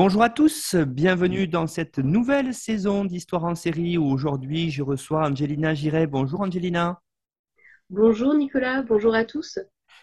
Bonjour 0.00 0.22
à 0.22 0.30
tous, 0.30 0.76
bienvenue 0.76 1.48
dans 1.48 1.66
cette 1.66 1.98
nouvelle 1.98 2.54
saison 2.54 3.04
d'Histoire 3.04 3.42
en 3.42 3.56
série 3.56 3.98
où 3.98 4.04
aujourd'hui 4.04 4.70
je 4.70 4.80
reçois 4.80 5.26
Angelina 5.26 5.74
Giret. 5.74 6.06
Bonjour 6.06 6.40
Angelina. 6.40 7.00
Bonjour 7.90 8.32
Nicolas, 8.32 8.82
bonjour 8.82 9.12
à 9.12 9.24
tous. 9.24 9.58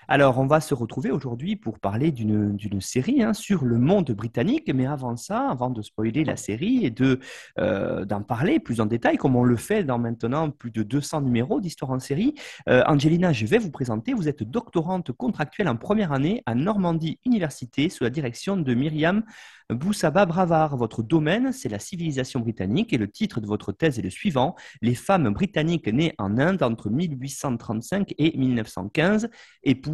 Alors, 0.08 0.38
on 0.38 0.45
va 0.45 0.61
se 0.61 0.73
retrouver 0.73 1.11
aujourd'hui 1.11 1.56
pour 1.56 1.80
parler 1.80 2.11
d'une 2.11 2.81
série 2.81 3.23
hein, 3.23 3.34
sur 3.34 3.66
le 3.66 3.78
monde 3.78 4.12
britannique. 4.12 4.72
Mais 4.73 4.86
avant 4.86 5.17
ça, 5.17 5.50
avant 5.50 5.70
de 5.70 5.81
spoiler 5.81 6.23
la 6.23 6.36
série 6.36 6.86
et 6.86 6.92
de 6.92 7.20
euh, 7.59 8.06
d'en 8.06 8.22
parler 8.22 8.59
plus 8.59 8.81
en 8.81 8.86
détail, 8.86 9.17
comme 9.17 9.36
on 9.36 9.44
le 9.44 9.56
fait 9.56 9.84
dans 9.84 9.97
maintenant 9.97 10.52
plus 10.52 10.72
de 10.72 10.84
200 10.84 11.22
numéros 11.22 11.59
d'Histoire 11.59 11.92
en 11.92 12.00
série, 12.00 12.36
euh, 12.70 12.84
Angelina, 12.86 13.34
je 13.34 13.45
vais 13.45 13.58
vous 13.58 13.72
présenter. 13.72 14.14
Vous 14.14 14.28
êtes 14.28 14.44
doctorante 14.44 15.12
contractuelle 15.12 15.70
en 15.70 15.75
première 15.75 16.12
année 16.12 16.44
à 16.45 16.53
Normandie 16.53 17.19
Université 17.25 17.90
sous 17.90 18.03
la 18.03 18.09
direction 18.09 18.58
de 18.58 18.73
Myriam 18.73 19.23
Boussaba 19.72 20.28
Bravard, 20.28 20.78
votre 20.78 21.02
domaine, 21.02 21.52
c'est 21.52 21.69
la 21.69 21.80
civilisation 21.80 22.40
britannique 22.40 22.94
et 22.94 23.00
le 23.00 23.09
titre 23.09 23.42
de 23.42 23.47
votre 23.47 23.72
thèse 23.72 23.97
est 23.97 24.03
le 24.03 24.12
suivant 24.12 24.56
Les 24.84 24.94
femmes 24.94 25.34
britanniques 25.34 25.88
nées 25.88 26.14
en 26.19 26.38
Inde 26.38 26.62
entre 26.62 26.92
1835 26.92 28.14
et 28.19 28.38
1915, 28.38 29.28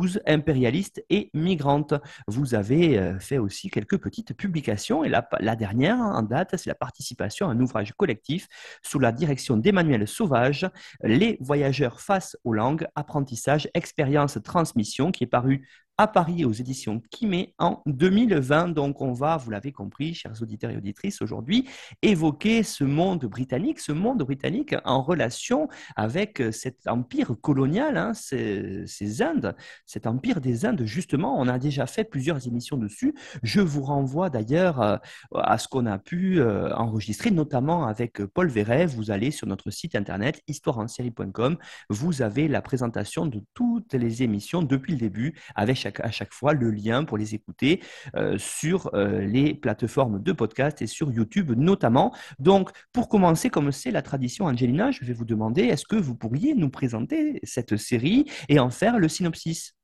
épouses 0.02 0.20
impérialistes 0.26 1.04
et 1.10 1.30
migrantes. 1.34 1.94
Vous 2.28 2.56
avez 2.56 2.98
euh, 2.98 3.20
fait 3.20 3.38
aussi 3.38 3.70
quelques 3.70 4.00
petites 4.00 4.36
publications 4.36 5.04
et 5.04 5.10
la, 5.10 5.28
la 5.40 5.56
dernière 5.56 5.98
en 5.98 6.24
date, 6.24 6.56
c'est 6.58 6.70
la 6.70 6.76
participation 6.76 7.48
à 7.48 7.52
un 7.52 7.60
ouvrage 7.60 7.94
collectif 7.94 8.48
sous 8.82 8.98
la 8.98 9.12
direction 9.12 9.58
d'Emmanuel 9.58 10.08
Sauvage, 10.08 10.68
Les 11.04 11.38
voyageurs 11.40 12.02
face 12.02 12.36
aux 12.44 12.54
langues, 12.54 12.88
apprentissage, 12.96 13.70
expérience, 13.76 14.40
transmission, 14.44 15.12
qui 15.12 15.26
est 15.26 15.28
paru 15.28 15.68
à 16.02 16.08
Paris 16.08 16.46
aux 16.46 16.52
éditions 16.52 17.00
Kimé 17.12 17.54
en 17.60 17.84
2020. 17.86 18.70
Donc 18.70 19.02
on 19.02 19.14
va, 19.14 19.38
vous 19.38 19.52
l'avez 19.52 19.72
compris, 19.72 20.16
chers 20.16 20.42
auditeurs 20.42 20.72
et 20.72 20.78
auditrices, 20.78 21.22
aujourd'hui 21.22 21.70
évoquer 22.02 22.64
ce 22.64 22.84
monde 22.84 23.26
britannique, 23.26 23.80
ce 23.80 23.92
monde 23.92 24.24
britannique 24.24 24.74
en 24.84 25.04
relation 25.04 25.68
avec 25.96 26.42
cet 26.54 26.88
empire 26.88 27.36
colonial, 27.40 27.98
hein, 27.98 28.16
ces, 28.16 29.22
Indes, 29.22 29.56
cet 29.86 30.08
empire 30.08 30.42
des 30.42 30.66
Indes, 30.66 30.86
justement. 30.86 31.40
On 31.40 31.48
a 31.48 31.60
déjà 31.60 31.86
fait 31.86 32.04
plusieurs 32.04 32.48
émissions 32.48 32.78
dessus. 32.78 33.14
Je 33.44 33.62
vous 33.62 33.84
renvoie 33.84 34.32
d'ailleurs 34.32 34.82
euh, 34.82 34.98
à 35.36 35.60
ce 35.60 35.68
qu'on 35.68 35.86
a 35.86 36.00
pu 36.00 36.40
euh, 36.40 36.74
enregistrer, 36.74 37.30
notamment 37.30 37.86
avec 37.86 38.26
Paul 38.26 38.48
Verret. 38.48 38.88
Vous 38.88 39.12
allez 39.12 39.30
sur 39.30 39.46
notre 39.46 39.70
site 39.70 39.96
internet 39.96 40.42
histoireensérie.com. 40.48 41.58
Vous 41.92 42.24
avez 42.24 42.48
la 42.48 42.64
présentation 42.64 43.28
de 43.28 43.44
toutes 43.54 43.94
les 43.94 44.24
émissions 44.24 44.64
depuis 44.64 44.94
le 44.94 45.00
début 45.00 45.36
avec 45.54 45.76
chaque 45.76 45.91
à 46.00 46.12
chaque 46.12 46.34
fois 46.34 46.54
le 46.54 46.72
lien 46.72 47.04
pour 47.04 47.18
les 47.18 47.36
écouter 47.36 47.82
euh, 48.16 48.38
sur 48.38 48.94
euh, 48.94 49.22
les 49.22 49.54
plateformes 49.54 50.22
de 50.22 50.32
podcast 50.32 50.82
et 50.82 50.88
sur 50.88 51.12
YouTube 51.12 51.52
notamment. 51.56 52.14
Donc, 52.40 52.70
pour 52.94 53.10
commencer, 53.10 53.50
comme 53.50 53.72
c'est 53.72 53.92
la 53.92 54.02
tradition, 54.02 54.46
Angelina, 54.46 54.92
je 54.92 55.04
vais 55.04 55.14
vous 55.14 55.26
demander, 55.26 55.64
est-ce 55.64 55.86
que 55.86 55.96
vous 55.96 56.16
pourriez 56.16 56.56
nous 56.56 56.70
présenter 56.70 57.40
cette 57.44 57.78
série 57.78 58.26
et 58.50 58.60
en 58.60 58.70
faire 58.70 59.00
le 59.00 59.08
synopsis? 59.08 59.76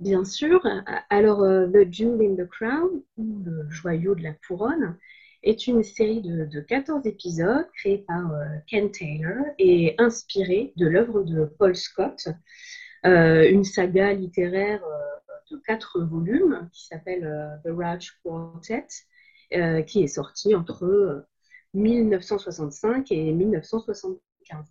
Bien 0.00 0.24
sûr. 0.24 0.60
Alors, 1.08 1.42
euh, 1.42 1.66
The 1.68 1.92
Jewel 1.92 2.32
in 2.32 2.44
the 2.44 2.48
Crown, 2.48 3.02
ou 3.16 3.42
Le 3.44 3.70
joyau 3.70 4.14
de 4.14 4.22
la 4.22 4.32
couronne, 4.32 4.98
est 5.42 5.66
une 5.66 5.82
série 5.82 6.22
de, 6.22 6.60
14 6.60 7.06
épisodes 7.06 7.66
créée 7.76 7.98
par 7.98 8.32
Ken 8.66 8.90
Taylor 8.90 9.44
et 9.58 9.94
inspirée 9.98 10.72
de 10.76 10.86
l'œuvre 10.86 11.22
de 11.22 11.44
Paul 11.58 11.76
Scott, 11.76 12.28
une 13.04 13.64
saga 13.64 14.12
littéraire 14.12 14.82
euh, 14.84 15.30
de 15.50 15.58
quatre 15.58 16.00
volumes 16.00 16.68
qui 16.72 16.86
s'appelle 16.86 17.26
euh, 17.26 17.56
The 17.64 17.76
Raj 17.76 18.18
Quartet, 18.22 18.86
qui 19.86 20.02
est 20.02 20.08
sortie 20.08 20.54
entre 20.54 21.26
1965 21.74 23.12
et 23.12 23.32
1975. 23.32 24.64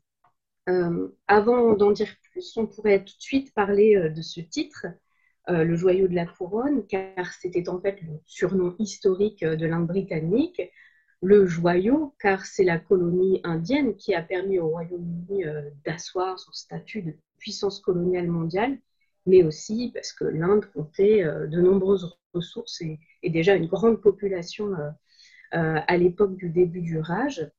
avant 1.27 1.73
d'en 1.75 1.91
dire 1.91 2.13
plus, 2.31 2.57
on 2.57 2.67
pourrait 2.67 2.99
tout 2.99 3.15
de 3.15 3.21
suite 3.21 3.53
parler 3.53 4.09
de 4.09 4.21
ce 4.21 4.41
titre, 4.41 4.87
le 5.47 5.75
joyau 5.75 6.07
de 6.09 6.15
la 6.15 6.25
couronne, 6.25 6.85
car 6.87 7.31
c'était 7.33 7.69
en 7.69 7.79
fait 7.79 8.01
le 8.01 8.19
surnom 8.25 8.75
historique 8.79 9.45
de 9.45 9.65
l'Inde 9.65 9.87
britannique. 9.87 10.61
Le 11.21 11.45
joyau, 11.45 12.13
car 12.19 12.45
c'est 12.45 12.65
la 12.65 12.79
colonie 12.79 13.39
indienne 13.45 13.95
qui 13.95 14.13
a 14.13 14.21
permis 14.21 14.59
au 14.59 14.67
Royaume-Uni 14.67 15.45
d'asseoir 15.85 16.39
son 16.39 16.51
statut 16.51 17.03
de 17.03 17.15
puissance 17.43 17.81
coloniale 17.81 18.27
mondiale, 18.27 18.79
mais 19.25 19.43
aussi 19.43 19.91
parce 19.93 20.13
que 20.13 20.23
l'Inde 20.23 20.65
comptait 20.73 21.23
euh, 21.23 21.45
de 21.47 21.61
nombreuses 21.61 22.17
ressources 22.33 22.81
et, 22.81 22.99
déjà 23.29 23.55
une 23.55 23.67
grande 23.67 24.01
population 24.01 24.73
euh, 24.73 24.89
euh, 25.55 25.79
à 25.87 25.97
l'époque 25.97 26.35
du 26.37 26.49
début 26.49 26.81
du 26.81 26.99
Raj. 26.99 27.51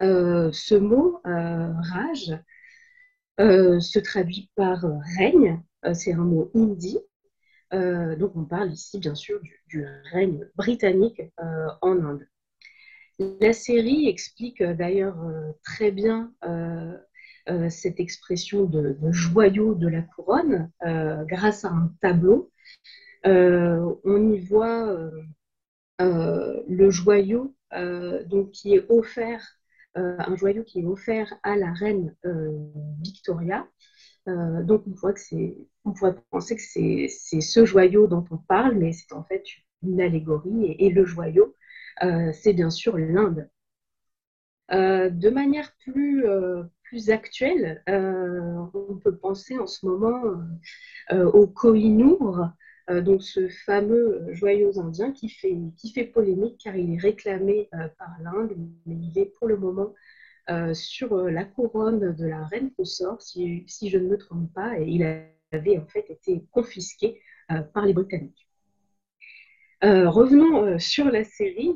ce 0.00 0.74
mot, 0.74 1.20
Raj, 1.24 2.38
se 3.38 3.98
traduit 3.98 4.50
par 4.56 4.84
règne, 5.18 5.62
c'est 5.94 6.12
un 6.12 6.24
mot 6.24 6.50
hindi, 6.54 6.98
donc 7.72 8.36
on 8.36 8.44
parle 8.44 8.72
ici 8.72 8.98
bien 8.98 9.14
sûr 9.14 9.40
du, 9.66 9.86
règne 10.12 10.46
britannique 10.54 11.22
en 11.80 11.96
Inde. 12.04 12.26
La 13.40 13.52
série 13.52 14.08
explique 14.08 14.62
d'ailleurs 14.62 15.18
très 15.64 15.90
bien 15.90 16.32
euh, 17.50 17.68
cette 17.68 18.00
expression 18.00 18.64
de, 18.64 18.96
joyau 19.10 19.74
de 19.74 19.86
la 19.86 20.00
couronne 20.00 20.70
euh, 20.86 21.24
grâce 21.24 21.66
à 21.66 21.68
un 21.68 21.94
tableau. 22.00 22.50
Euh, 23.26 23.94
on 24.04 24.32
y 24.32 24.38
voit 24.40 24.96
le 25.98 26.90
joyau 26.90 27.54
donc, 27.70 28.50
qui 28.52 28.74
est 28.74 28.86
offert, 28.88 29.58
un 29.94 30.36
joyau 30.36 30.64
qui 30.64 30.80
est 30.80 30.84
offert 30.84 31.32
à 31.42 31.56
la 31.56 31.72
reine 31.72 32.14
Victoria. 33.02 33.68
donc 34.26 34.84
on, 34.86 34.90
voit 34.92 35.12
que 35.12 35.20
on 35.84 35.92
pourrait 35.92 36.14
penser 36.30 36.56
que 36.56 36.62
c'est 36.62 37.40
ce 37.40 37.64
joyau 37.66 38.06
dont 38.06 38.24
on 38.30 38.38
parle, 38.38 38.76
mais 38.76 38.92
c'est 38.92 39.12
en 39.12 39.24
fait 39.24 39.44
une 39.82 40.00
allégorie. 40.00 40.64
Et, 40.66 40.86
et 40.86 40.90
le 40.90 41.04
joyau, 41.04 41.54
c'est 42.32 42.54
bien 42.54 42.70
sûr 42.70 42.96
l'Inde. 42.98 43.48
de 44.70 45.30
manière 45.30 45.72
plus, 45.84 46.24
actuelle, 47.08 47.82
euh, 47.88 48.66
on 48.74 48.96
peut 48.96 49.16
penser 49.16 49.58
en 49.58 49.66
ce 49.66 49.86
moment 49.86 50.22
euh, 51.12 51.24
au 51.30 51.46
Kohinoor, 51.46 52.48
euh, 52.90 53.00
donc 53.00 53.22
ce 53.22 53.48
fameux 53.48 54.26
joyau 54.32 54.78
indien 54.80 55.12
qui 55.12 55.28
fait, 55.28 55.56
qui 55.76 55.92
fait 55.92 56.04
polémique 56.04 56.60
car 56.62 56.76
il 56.76 56.94
est 56.94 56.98
réclamé 56.98 57.68
par 57.98 58.10
l'Inde, 58.22 58.52
mais 58.86 58.96
il 58.96 59.18
est 59.18 59.32
pour 59.38 59.48
le 59.48 59.56
moment 59.56 59.94
sur 60.74 61.16
la 61.16 61.44
couronne 61.44 62.14
de 62.14 62.26
la 62.26 62.44
reine 62.44 62.70
consort, 62.72 63.20
si, 63.22 63.64
si, 63.66 63.88
je 63.88 63.98
ne 63.98 64.08
me 64.08 64.18
trompe 64.18 64.52
pas, 64.52 64.78
et 64.78 64.84
il 64.86 65.02
avait 65.52 65.78
en 65.78 65.86
fait 65.86 66.10
été 66.10 66.44
confisqué 66.52 67.20
par 67.72 67.86
les 67.86 67.94
Britanniques. 67.94 68.46
revenons 69.82 70.78
sur 70.78 71.06
la 71.06 71.24
série. 71.24 71.74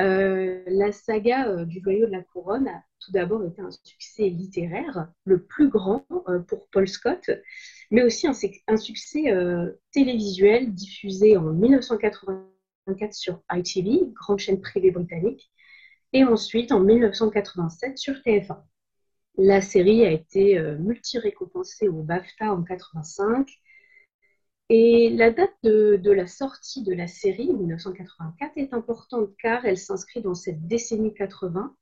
Euh, 0.00 0.62
la 0.66 0.90
saga 0.90 1.48
euh, 1.48 1.64
du 1.66 1.80
joyau 1.82 2.06
de 2.06 2.12
la 2.12 2.22
couronne 2.22 2.66
a 2.66 2.82
tout 2.98 3.12
d'abord 3.12 3.44
été 3.44 3.60
un 3.60 3.70
succès 3.70 4.28
littéraire, 4.30 5.08
le 5.24 5.44
plus 5.44 5.68
grand 5.68 6.06
euh, 6.28 6.38
pour 6.38 6.66
Paul 6.68 6.88
Scott, 6.88 7.30
mais 7.90 8.02
aussi 8.02 8.26
un, 8.26 8.76
succès 8.76 9.24
télévisuel 9.90 10.72
diffusé 10.72 11.36
en 11.36 11.42
1984 11.42 13.14
sur 13.14 13.42
ITV, 13.52 14.12
grande 14.12 14.38
chaîne 14.38 14.60
privée 14.60 14.90
britannique, 14.90 15.50
et 16.14 16.24
ensuite 16.24 16.72
en 16.72 16.80
1987 16.80 17.98
sur 17.98 18.14
TF1. 18.14 18.62
La 19.36 19.60
série 19.60 20.06
a 20.06 20.10
été 20.10 20.60
multi-récompensée 20.78 21.88
au 21.88 22.02
BAFTA 22.02 22.52
en 22.52 22.58
1985 22.58 23.48
et 24.74 25.10
la 25.10 25.30
date 25.30 25.52
de, 25.62 26.10
la 26.10 26.26
sortie 26.26 26.82
de 26.82 26.94
la 26.94 27.06
série, 27.06 27.52
1984, 27.52 28.52
est 28.56 28.72
importante 28.72 29.28
car 29.36 29.66
elle 29.66 29.76
s'inscrit 29.76 30.22
dans 30.22 30.34
cette 30.34 30.66
décennie 30.66 31.12
80 31.12 31.76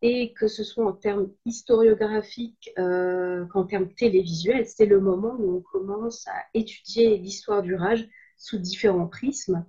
Et 0.00 0.32
que 0.32 0.48
ce 0.48 0.64
soit 0.64 0.86
en 0.86 0.94
termes 0.94 1.28
historiographiques 1.44 2.70
euh, 2.78 3.44
qu'en 3.48 3.66
termes 3.66 3.92
télévisuels, 3.92 4.66
c'est 4.66 4.86
le 4.86 4.98
moment 4.98 5.36
où 5.38 5.58
on 5.58 5.60
commence 5.60 6.26
à 6.26 6.32
étudier 6.54 7.18
l'histoire 7.18 7.62
du 7.62 7.74
rage 7.74 8.08
sous 8.38 8.56
différents 8.56 9.08
prismes. 9.08 9.66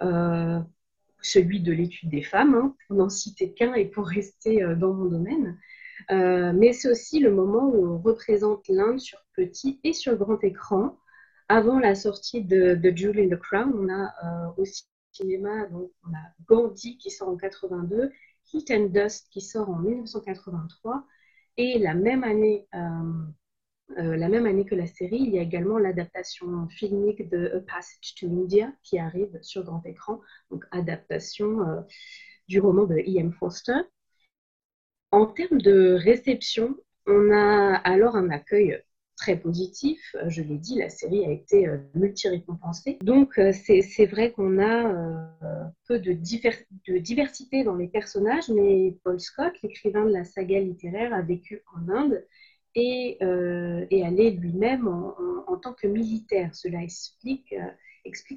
Euh, 0.00 0.58
celui 1.20 1.60
de 1.60 1.72
l'étude 1.72 2.08
des 2.08 2.22
femmes, 2.22 2.54
hein, 2.54 2.74
pour 2.88 2.96
n'en 2.96 3.10
citer 3.10 3.52
qu'un 3.52 3.74
et 3.74 3.84
pour 3.84 4.06
rester 4.06 4.62
euh, 4.62 4.74
dans 4.74 4.94
mon 4.94 5.04
domaine. 5.04 5.58
mais 6.08 6.72
c'est 6.72 6.88
aussi 6.90 7.20
le 7.20 7.30
moment 7.30 7.68
où 7.68 7.86
on 7.86 7.98
représente 7.98 8.66
l'Inde 8.68 9.00
sur 9.00 9.18
petit 9.34 9.80
et 9.84 9.92
sur 9.92 10.16
grand 10.16 10.42
écran. 10.42 10.96
Avant 11.48 11.78
la 11.78 11.94
sortie 11.94 12.42
de, 12.42 12.74
de 12.74 12.96
Jewel 12.96 13.20
in 13.20 13.36
the 13.36 13.38
Crown, 13.38 13.72
on 13.74 13.88
a 13.88 14.54
aussi 14.56 14.84
cinéma, 15.16 15.66
donc 15.66 15.90
on 16.04 16.12
a 16.12 16.32
Gandhi 16.46 16.98
qui 16.98 17.10
sort 17.10 17.28
en 17.28 17.36
82 17.36 18.10
Heat 18.52 18.70
and 18.70 18.86
Dust 18.86 19.28
qui 19.30 19.40
sort 19.40 19.70
en 19.70 19.78
1983. 19.78 21.04
Et 21.56 21.78
la 21.78 21.94
même 21.94 22.22
année, 22.22 22.66
euh, 22.74 22.78
euh, 23.98 24.16
la 24.16 24.28
même 24.28 24.46
année 24.46 24.66
que 24.66 24.74
la 24.74 24.86
série, 24.86 25.18
il 25.18 25.30
y 25.30 25.38
a 25.38 25.42
également 25.42 25.78
l'adaptation 25.78 26.68
filmique 26.68 27.28
de 27.30 27.52
A 27.56 27.60
Passage 27.60 28.14
to 28.20 28.26
India 28.26 28.72
qui 28.82 28.98
arrive 28.98 29.38
sur 29.42 29.64
grand 29.64 29.84
écran, 29.86 30.20
donc 30.50 30.64
adaptation 30.70 31.66
euh, 31.66 31.80
du 32.48 32.60
roman 32.60 32.84
de 32.84 32.96
E.M. 32.96 33.32
Foster. 33.32 33.80
En 35.12 35.26
termes 35.26 35.60
de 35.60 35.94
réception, 35.94 36.76
on 37.06 37.30
a 37.32 37.76
alors 37.76 38.16
un 38.16 38.30
accueil 38.30 38.82
très 39.16 39.36
positif. 39.36 40.14
Euh, 40.16 40.28
je 40.28 40.42
l'ai 40.42 40.58
dit, 40.58 40.78
la 40.78 40.90
série 40.90 41.24
a 41.24 41.30
été 41.30 41.66
euh, 41.66 41.78
multi-récompensée. 41.94 42.98
Donc, 43.02 43.38
euh, 43.38 43.52
c'est 43.52 44.06
vrai 44.06 44.30
qu'on 44.32 44.60
a 44.62 45.30
peu 45.88 45.98
de, 45.98 46.12
diversité 46.12 47.64
dans 47.64 47.74
les 47.74 47.88
personnages, 47.88 48.48
mais 48.48 48.96
Paul 49.04 49.18
Scott, 49.20 49.52
l'écrivain 49.62 50.04
de 50.04 50.12
la 50.12 50.24
saga 50.24 50.60
littéraire, 50.60 51.14
a 51.14 51.22
vécu 51.22 51.62
en 51.74 51.88
Inde 51.88 52.24
et, 52.74 53.18
est 53.20 54.02
allé 54.02 54.30
lui-même 54.32 54.88
en, 54.88 55.56
tant 55.56 55.72
que 55.72 55.86
militaire. 55.86 56.54
Cela 56.54 56.82
explique, 56.82 57.54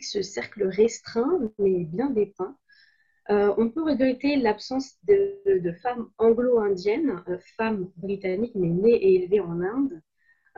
ce 0.02 0.22
cercle 0.22 0.64
restreint, 0.68 1.52
mais 1.58 1.86
bien 1.86 2.12
dépeint. 2.12 2.56
on 3.30 3.70
peut 3.70 3.84
regretter 3.84 4.36
l'absence 4.38 4.96
de, 5.08 5.74
femmes 5.82 6.10
anglo-indiennes, 6.20 7.24
femmes 7.58 7.90
britanniques 7.98 8.56
mais 8.56 8.70
nées 8.70 8.96
et 8.96 9.16
élevées 9.16 9.42
en 9.42 9.60
Inde, 9.62 10.02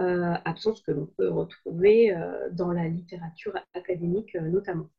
euh, 0.02 0.34
absence 0.46 0.82
que 0.82 0.92
l'on 0.92 1.06
peut 1.06 1.30
retrouver 1.30 2.16
euh, 2.16 2.50
dans 2.52 2.72
la 2.72 2.88
littérature 2.88 3.54
académique 3.74 4.36
euh, 4.36 4.50
notamment. 4.50 4.90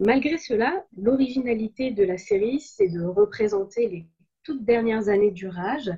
Malgré 0.00 0.38
cela, 0.38 0.84
l'originalité 0.96 1.92
de 1.92 2.02
la 2.04 2.18
série, 2.18 2.60
c'est 2.60 2.88
de 2.88 3.02
représenter 3.02 3.88
les 3.88 4.06
toutes 4.42 4.64
dernières 4.64 5.08
années 5.08 5.30
du 5.30 5.46
Raj, 5.46 5.90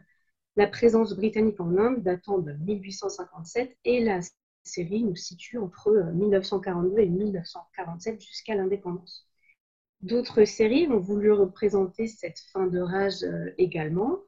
la 0.57 0.67
présence 0.67 1.17
britannique 1.17 1.61
en 1.61 1.77
Inde 1.79 2.03
datant 2.03 2.39
de 2.39 2.53
1857 2.53 3.77
et 3.85 4.05
la 4.05 4.21
série 4.63 5.03
nous 5.03 5.17
situe 5.17 5.59
entre 5.59 5.91
1942 6.15 6.99
et 6.99 7.09
1947 7.09 8.21
jusqu'à 8.21 8.55
l'indépendance. 8.55 9.29
D'autres 10.03 10.45
séries 10.45 10.89
ont 10.89 11.01
voulu 11.01 11.33
représenter 11.33 12.07
cette 12.07 12.39
fin 12.53 12.67
de 12.67 12.81
Raj 12.81 13.25
également, 13.59 14.21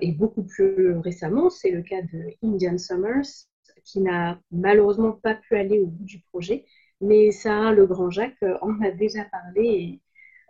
et 0.00 0.12
beaucoup 0.12 0.42
plus 0.44 0.98
récemment, 0.98 1.50
c'est 1.50 1.70
le 1.70 1.82
cas 1.82 2.02
de 2.02 2.24
Indian 2.42 2.78
Summers, 2.78 3.46
qui 3.84 4.00
n'a 4.00 4.40
malheureusement 4.50 5.12
pas 5.12 5.34
pu 5.34 5.56
aller 5.56 5.80
au 5.80 5.86
bout 5.86 6.04
du 6.04 6.20
projet, 6.30 6.64
mais 7.00 7.30
Sarah 7.32 7.72
Le 7.72 7.86
Grand 7.86 8.10
Jacques 8.10 8.42
euh, 8.42 8.56
en 8.62 8.80
a 8.80 8.90
déjà 8.90 9.24
parlé 9.24 10.00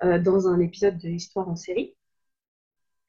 euh, 0.04 0.18
dans 0.18 0.48
un 0.48 0.60
épisode 0.60 0.98
de 0.98 1.08
l'histoire 1.08 1.48
en 1.48 1.56
série. 1.56 1.94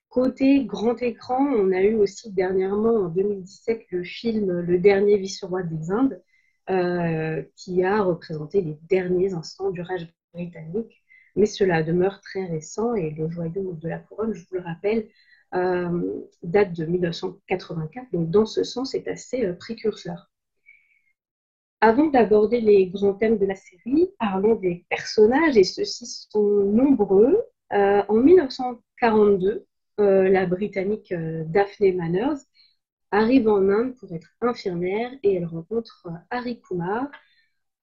Côté 0.10 0.64
grand 0.66 1.02
écran, 1.02 1.44
on 1.44 1.72
a 1.72 1.82
eu 1.82 1.96
aussi 1.96 2.32
dernièrement, 2.32 3.06
en 3.06 3.10
2017, 3.10 3.86
le 3.90 4.04
film 4.04 4.60
Le 4.62 4.78
dernier 4.78 5.18
vice-roi 5.18 5.64
des 5.64 5.90
Indes, 5.92 6.22
qui 7.56 7.84
a 7.84 8.02
représenté 8.04 8.62
les 8.62 8.78
derniers 8.88 9.34
instants 9.34 9.72
du 9.72 9.82
rage 9.82 10.08
britannique. 10.34 11.04
Mais 11.36 11.48
cela 11.48 11.82
demeure 11.82 12.22
très 12.22 12.46
récent 12.46 12.94
et 12.94 13.10
le 13.10 13.28
joyau 13.28 13.74
de 13.74 13.90
la 13.90 13.98
couronne, 13.98 14.34
je 14.34 14.42
vous 14.42 14.56
le 14.58 14.62
rappelle, 14.62 15.10
euh, 15.56 16.22
date 16.44 16.74
de 16.74 16.86
1984, 16.86 18.12
donc 18.12 18.30
dans 18.30 18.46
ce 18.46 18.64
sens, 18.64 18.92
c'est 18.92 19.08
assez 19.08 19.46
euh, 19.46 19.54
précurseur. 19.54 20.32
Avant 21.82 22.08
d'aborder 22.08 22.62
les 22.62 22.88
grands 22.88 23.14
thèmes 23.14 23.38
de 23.38 23.46
la 23.46 23.56
série, 23.56 24.10
parlons 24.20 24.56
des 24.56 24.86
personnages, 24.90 25.58
et 25.58 25.64
ceux-ci 25.64 26.06
sont 26.30 26.42
nombreux. 26.42 27.38
Euh, 27.74 28.04
en 28.08 28.16
1942, 28.16 29.66
la 29.98 30.46
Britannique 30.48 31.14
Daphne 31.14 31.96
Manners 31.96 32.40
arrive 33.12 33.48
en 33.48 33.70
Inde 33.70 33.96
pour 33.96 34.12
être 34.12 34.30
infirmière 34.42 35.12
et 35.22 35.36
elle 35.36 35.46
rencontre 35.46 36.08
Harry 36.32 36.60
Kumar, 36.62 37.10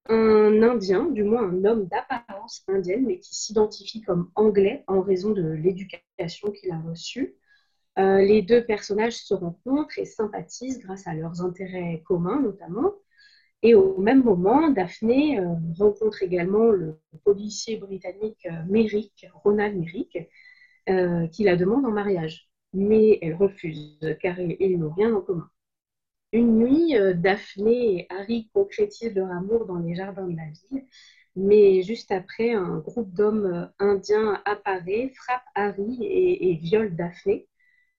un 0.09 0.63
Indien, 0.63 1.05
du 1.11 1.23
moins 1.23 1.45
un 1.49 1.65
homme 1.65 1.87
d'apparence 1.87 2.65
indienne, 2.69 3.07
mais 3.07 3.21
qui 3.21 3.35
s'identifie 3.35 4.01
comme 4.03 4.31
anglais 4.35 4.83
en 4.89 5.03
raison 5.03 5.31
de 5.31 5.43
l'éducation 5.43 6.51
qu'il 6.51 6.73
a 6.73 6.81
reçue. 6.81 7.37
Euh, 7.99 8.19
les 8.23 8.43
deux 8.43 8.65
personnages 8.65 9.17
se 9.17 9.35
rencontrent 9.35 9.99
et 9.99 10.05
sympathisent 10.05 10.79
grâce 10.81 11.07
à 11.07 11.15
leurs 11.15 11.43
intérêts 11.43 12.03
communs 12.07 12.41
notamment. 12.41 12.93
Et 13.63 13.75
au 13.75 13.99
même 13.99 14.23
moment, 14.25 14.71
Daphné 14.71 15.39
euh, 15.41 15.55
rencontre 15.79 16.23
également 16.23 16.71
le 16.71 16.99
policier 17.25 17.77
britannique 17.77 18.47
euh, 18.47 18.65
Merrick, 18.69 19.27
Ronald 19.45 19.77
Merrick, 19.79 20.19
qui 21.33 21.45
la 21.45 21.57
demande 21.57 21.87
en 21.87 21.93
mariage. 21.93 22.49
Mais 22.73 23.19
elle 23.23 23.35
refuse 23.35 23.99
car 24.21 24.39
ils 24.41 24.79
n'ont 24.79 24.93
rien 24.93 25.15
en 25.15 25.21
commun. 25.21 25.49
Une 26.33 26.59
nuit, 26.59 26.95
Daphné 27.17 28.01
et 28.01 28.07
Harry 28.11 28.51
concrétisent 28.53 29.15
leur 29.15 29.31
amour 29.31 29.67
dans 29.67 29.79
les 29.79 29.95
jardins 29.95 30.27
de 30.27 30.37
la 30.37 30.47
ville, 30.47 30.85
mais 31.37 31.83
juste 31.83 32.11
après, 32.11 32.53
un 32.55 32.79
groupe 32.79 33.13
d'hommes 33.15 33.71
indiens 33.79 34.43
apparaît, 34.45 35.13
frappe 35.15 35.45
Harry 35.55 35.99
et 36.03 36.55
viole 36.57 36.97
Daphné. 36.97 37.49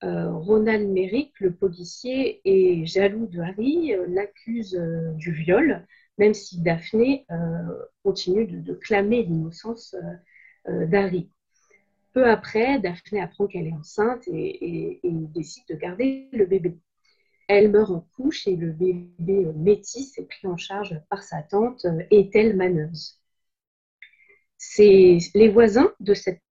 Euh, 0.04 0.32
Ronald 0.32 0.88
Merrick, 0.88 1.38
le 1.40 1.52
policier, 1.52 2.40
est 2.44 2.84
jaloux 2.86 3.26
de 3.26 3.40
Harry, 3.40 3.94
euh, 3.94 4.06
l'accuse 4.08 4.74
euh, 4.74 5.12
du 5.12 5.32
viol, 5.32 5.86
même 6.18 6.34
si 6.34 6.60
Daphné 6.60 7.26
continue 8.04 8.46
de, 8.46 8.74
clamer 8.74 9.22
l'innocence 9.22 9.96
d'Harry. 10.66 11.30
Peu 12.12 12.28
après, 12.28 12.78
Daphné 12.80 13.20
apprend 13.20 13.46
qu'elle 13.46 13.66
est 13.66 13.72
enceinte 13.72 14.28
et, 14.28 15.00
décide 15.02 15.64
de 15.70 15.74
garder 15.74 16.28
le 16.32 16.44
bébé. 16.44 16.78
Elle 17.48 17.70
meurt 17.70 17.90
en 17.90 18.06
couche 18.14 18.46
et 18.46 18.56
le 18.56 18.72
bébé 18.72 19.46
métis 19.56 20.18
est 20.18 20.26
pris 20.26 20.46
en 20.46 20.58
charge 20.58 21.00
par 21.08 21.22
sa 21.22 21.42
tante 21.42 21.86
Ethel 22.10 22.56
Manners. 22.56 23.16
Les 24.78 25.48
voisins 25.48 25.92
de 26.00 26.14
cette 26.14 26.41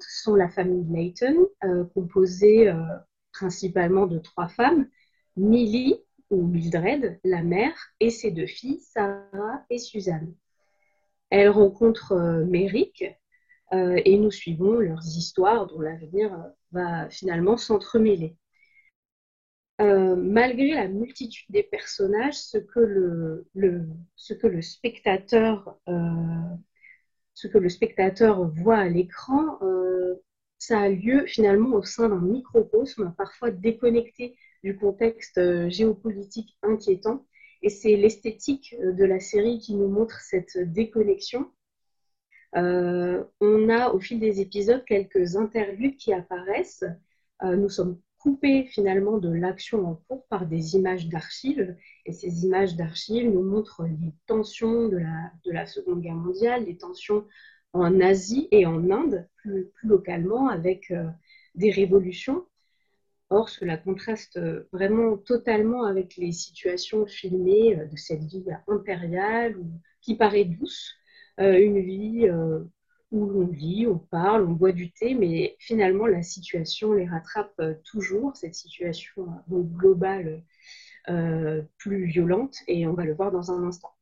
sont 0.00 0.34
la 0.34 0.48
famille 0.48 0.86
Layton, 0.90 1.46
euh, 1.64 1.84
composée 1.94 2.68
euh, 2.68 2.82
principalement 3.32 4.06
de 4.06 4.18
trois 4.18 4.48
femmes, 4.48 4.88
Millie 5.36 5.96
ou 6.30 6.46
Mildred, 6.46 7.20
la 7.24 7.42
mère, 7.42 7.76
et 8.00 8.10
ses 8.10 8.30
deux 8.30 8.46
filles, 8.46 8.80
Sarah 8.80 9.64
et 9.70 9.78
Suzanne. 9.78 10.34
Elles 11.30 11.50
rencontrent 11.50 12.12
euh, 12.12 12.44
Merrick 12.44 13.04
et 13.72 14.16
nous 14.16 14.30
suivons 14.30 14.74
leurs 14.74 15.04
histoires 15.04 15.66
dont 15.66 15.80
l'avenir 15.80 16.30
va 16.70 17.10
finalement 17.10 17.56
s'entremêler. 17.56 18.36
malgré 19.80 20.74
la 20.74 20.86
multitude 20.86 21.50
des 21.50 21.64
personnages, 21.64 22.38
ce 22.38 22.58
que 22.58 22.78
le 24.46 24.62
spectateur 24.62 25.80
ce 27.36 27.48
que 27.48 27.58
le 27.58 27.68
spectateur 27.68 28.42
voit 28.48 28.78
à 28.78 28.88
l'écran, 28.88 29.58
euh, 29.62 30.14
ça 30.58 30.80
a 30.80 30.88
lieu 30.88 31.26
finalement 31.26 31.76
au 31.76 31.82
sein 31.82 32.08
d'un 32.08 32.20
microcosme, 32.20 33.14
parfois 33.16 33.50
déconnecté 33.50 34.36
du 34.64 34.76
contexte 34.76 35.36
euh, 35.36 35.68
géopolitique 35.68 36.56
inquiétant. 36.62 37.26
Et 37.62 37.68
c'est 37.68 37.94
l'esthétique 37.94 38.74
euh, 38.80 38.92
de 38.92 39.04
la 39.04 39.20
série 39.20 39.58
qui 39.58 39.74
nous 39.74 39.88
montre 39.88 40.18
cette 40.22 40.56
déconnexion. 40.72 41.46
on 42.54 43.68
a 43.68 43.90
au 43.92 44.00
fil 44.00 44.18
des 44.18 44.40
épisodes 44.40 44.84
quelques 44.86 45.36
interludes 45.36 45.96
qui 45.98 46.14
apparaissent. 46.14 46.84
nous 47.42 47.68
sommes 47.68 48.00
coupés 48.26 48.64
finalement 48.64 49.18
de 49.18 49.28
l'action 49.28 49.86
en 49.86 49.94
cours 50.08 50.26
par 50.26 50.46
des 50.46 50.74
images 50.74 51.06
d'archives. 51.06 51.76
Et 52.06 52.12
ces 52.12 52.44
images 52.44 52.74
d'archives 52.74 53.30
nous 53.32 53.44
montrent 53.44 53.84
les 53.84 54.12
tensions 54.26 54.88
de 54.88 54.96
la, 54.96 55.30
de 55.44 55.52
la 55.52 55.64
Seconde 55.64 56.00
Guerre 56.00 56.16
mondiale, 56.16 56.64
les 56.64 56.76
tensions 56.76 57.24
en 57.72 58.00
Asie 58.00 58.48
et 58.50 58.66
en 58.66 58.90
Inde, 58.90 59.28
plus, 59.36 59.68
localement, 59.84 60.48
avec 60.48 60.90
euh, 60.90 61.04
des 61.54 61.70
révolutions. 61.70 62.44
Or, 63.30 63.48
cela 63.48 63.76
contraste 63.76 64.40
vraiment 64.72 65.16
totalement 65.18 65.84
avec 65.84 66.16
les 66.16 66.32
situations 66.32 67.06
filmées 67.06 67.78
euh, 67.78 67.86
de 67.86 67.96
cette 67.96 68.24
vie 68.24 68.44
impériale 68.66 69.54
qui 70.00 70.16
paraît 70.16 70.46
douce, 70.46 70.96
euh, 71.38 71.60
une 71.60 71.78
vie 71.78 72.28
où 73.16 73.26
l'on 73.30 73.46
vit, 73.46 73.86
on 73.86 73.98
parle, 73.98 74.42
on 74.44 74.52
boit 74.52 74.72
du 74.72 74.92
thé, 74.92 75.14
mais 75.14 75.56
finalement 75.58 76.06
la 76.06 76.22
situation 76.22 76.92
les 76.92 77.06
rattrape 77.06 77.52
euh, 77.60 77.74
toujours, 77.84 78.36
cette 78.36 78.54
situation 78.54 79.26
euh, 79.52 79.62
globale 79.62 80.42
euh, 81.08 81.62
plus 81.78 82.04
violente, 82.04 82.56
et 82.68 82.86
on 82.86 82.92
va 82.92 83.04
le 83.04 83.14
voir 83.14 83.32
dans 83.32 83.50
un 83.50 83.64
instant. 83.64 83.95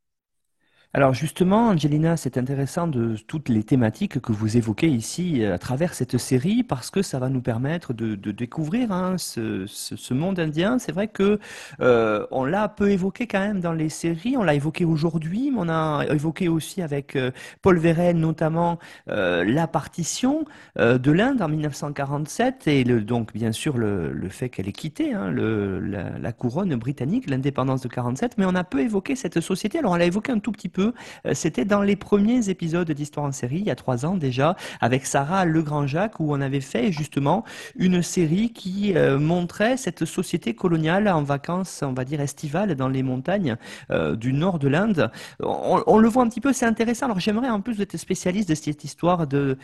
Alors 0.96 1.12
justement, 1.12 1.70
Angelina, 1.70 2.16
c'est 2.16 2.38
intéressant 2.38 2.86
de 2.86 3.16
toutes 3.26 3.48
les 3.48 3.64
thématiques 3.64 4.20
que 4.20 4.30
vous 4.30 4.56
évoquez 4.56 4.86
ici 4.86 5.42
euh, 5.42 5.52
à 5.52 5.58
travers 5.58 5.92
cette 5.92 6.18
série 6.18 6.62
parce 6.62 6.92
que 6.92 7.02
ça 7.02 7.18
va 7.18 7.28
nous 7.28 7.40
permettre 7.40 7.92
de, 7.92 8.14
découvrir 8.14 8.92
hein, 8.92 9.16
ce, 9.18 10.14
monde 10.14 10.38
indien. 10.38 10.78
C'est 10.78 10.92
vrai 10.92 11.08
que 11.08 11.40
euh, 11.80 12.24
on 12.30 12.44
l'a 12.44 12.68
peu 12.68 12.92
évoqué 12.92 13.26
quand 13.26 13.40
même 13.40 13.58
dans 13.58 13.72
les 13.72 13.88
séries, 13.88 14.36
on 14.36 14.44
l'a 14.44 14.54
évoqué 14.54 14.84
aujourd'hui, 14.84 15.50
mais 15.50 15.58
on 15.62 15.68
a 15.68 16.04
évoqué 16.10 16.46
aussi 16.46 16.80
avec 16.80 17.16
euh, 17.16 17.32
Paul 17.60 17.76
Verlaine 17.78 18.20
notamment 18.20 18.78
la 19.08 19.66
partition 19.66 20.44
de 20.78 21.10
l'Inde 21.10 21.42
en 21.42 21.48
1947 21.48 22.68
et 22.68 22.84
donc 22.84 23.32
bien 23.32 23.50
sûr 23.50 23.78
le, 23.78 24.28
fait 24.28 24.48
qu'elle 24.48 24.68
ait 24.68 24.72
quitté 24.72 25.12
hein, 25.12 25.32
la, 25.32 26.18
la, 26.18 26.32
couronne 26.32 26.74
britannique, 26.76 27.28
l'indépendance 27.28 27.80
de 27.80 27.88
47, 27.88 28.38
mais 28.38 28.44
on 28.46 28.54
a 28.54 28.62
peu 28.62 28.80
évoqué 28.80 29.16
cette 29.16 29.40
société. 29.40 29.78
Alors 29.78 29.92
on 29.92 29.96
l'a 29.96 30.06
évoqué 30.06 30.30
un 30.30 30.38
tout 30.38 30.52
petit 30.52 30.68
peu 30.68 30.83
euh, 31.26 31.34
c'était 31.34 31.64
dans 31.64 31.82
les 31.82 31.96
premiers 31.96 32.48
épisodes 32.48 32.90
d'Histoire 32.90 33.26
en 33.26 33.32
série, 33.32 33.58
il 33.58 33.66
y 33.66 33.70
a 33.70 33.76
trois 33.76 34.06
ans 34.06 34.16
déjà, 34.16 34.56
avec 34.80 35.06
Sarah 35.06 35.44
Legrand-Jacques, 35.44 36.20
où 36.20 36.32
on 36.32 36.40
avait 36.40 36.60
fait 36.60 36.92
justement 36.92 37.44
une 37.76 38.02
série 38.02 38.52
qui 38.52 38.96
euh, 38.96 39.18
montrait 39.18 39.76
cette 39.76 40.04
société 40.04 40.54
coloniale 40.54 41.08
en 41.08 41.22
vacances, 41.22 41.80
on 41.82 41.92
va 41.92 42.04
dire 42.04 42.20
estivales, 42.20 42.74
dans 42.74 42.88
les 42.88 43.02
montagnes 43.02 43.56
euh, 43.90 44.16
du 44.16 44.32
nord 44.32 44.58
de 44.58 44.68
l'Inde. 44.68 45.10
On, 45.40 45.98
le 45.98 46.08
voit 46.08 46.22
un 46.22 46.28
petit 46.28 46.40
peu, 46.40 46.52
c'est 46.52 46.66
intéressant. 46.66 47.06
Alors 47.06 47.20
j'aimerais 47.20 47.48
en 47.48 47.60
plus 47.60 47.80
être 47.80 47.96
spécialiste 47.96 48.48
de 48.48 48.54
cette 48.54 48.84
histoire 48.84 49.26
de, 49.26 49.56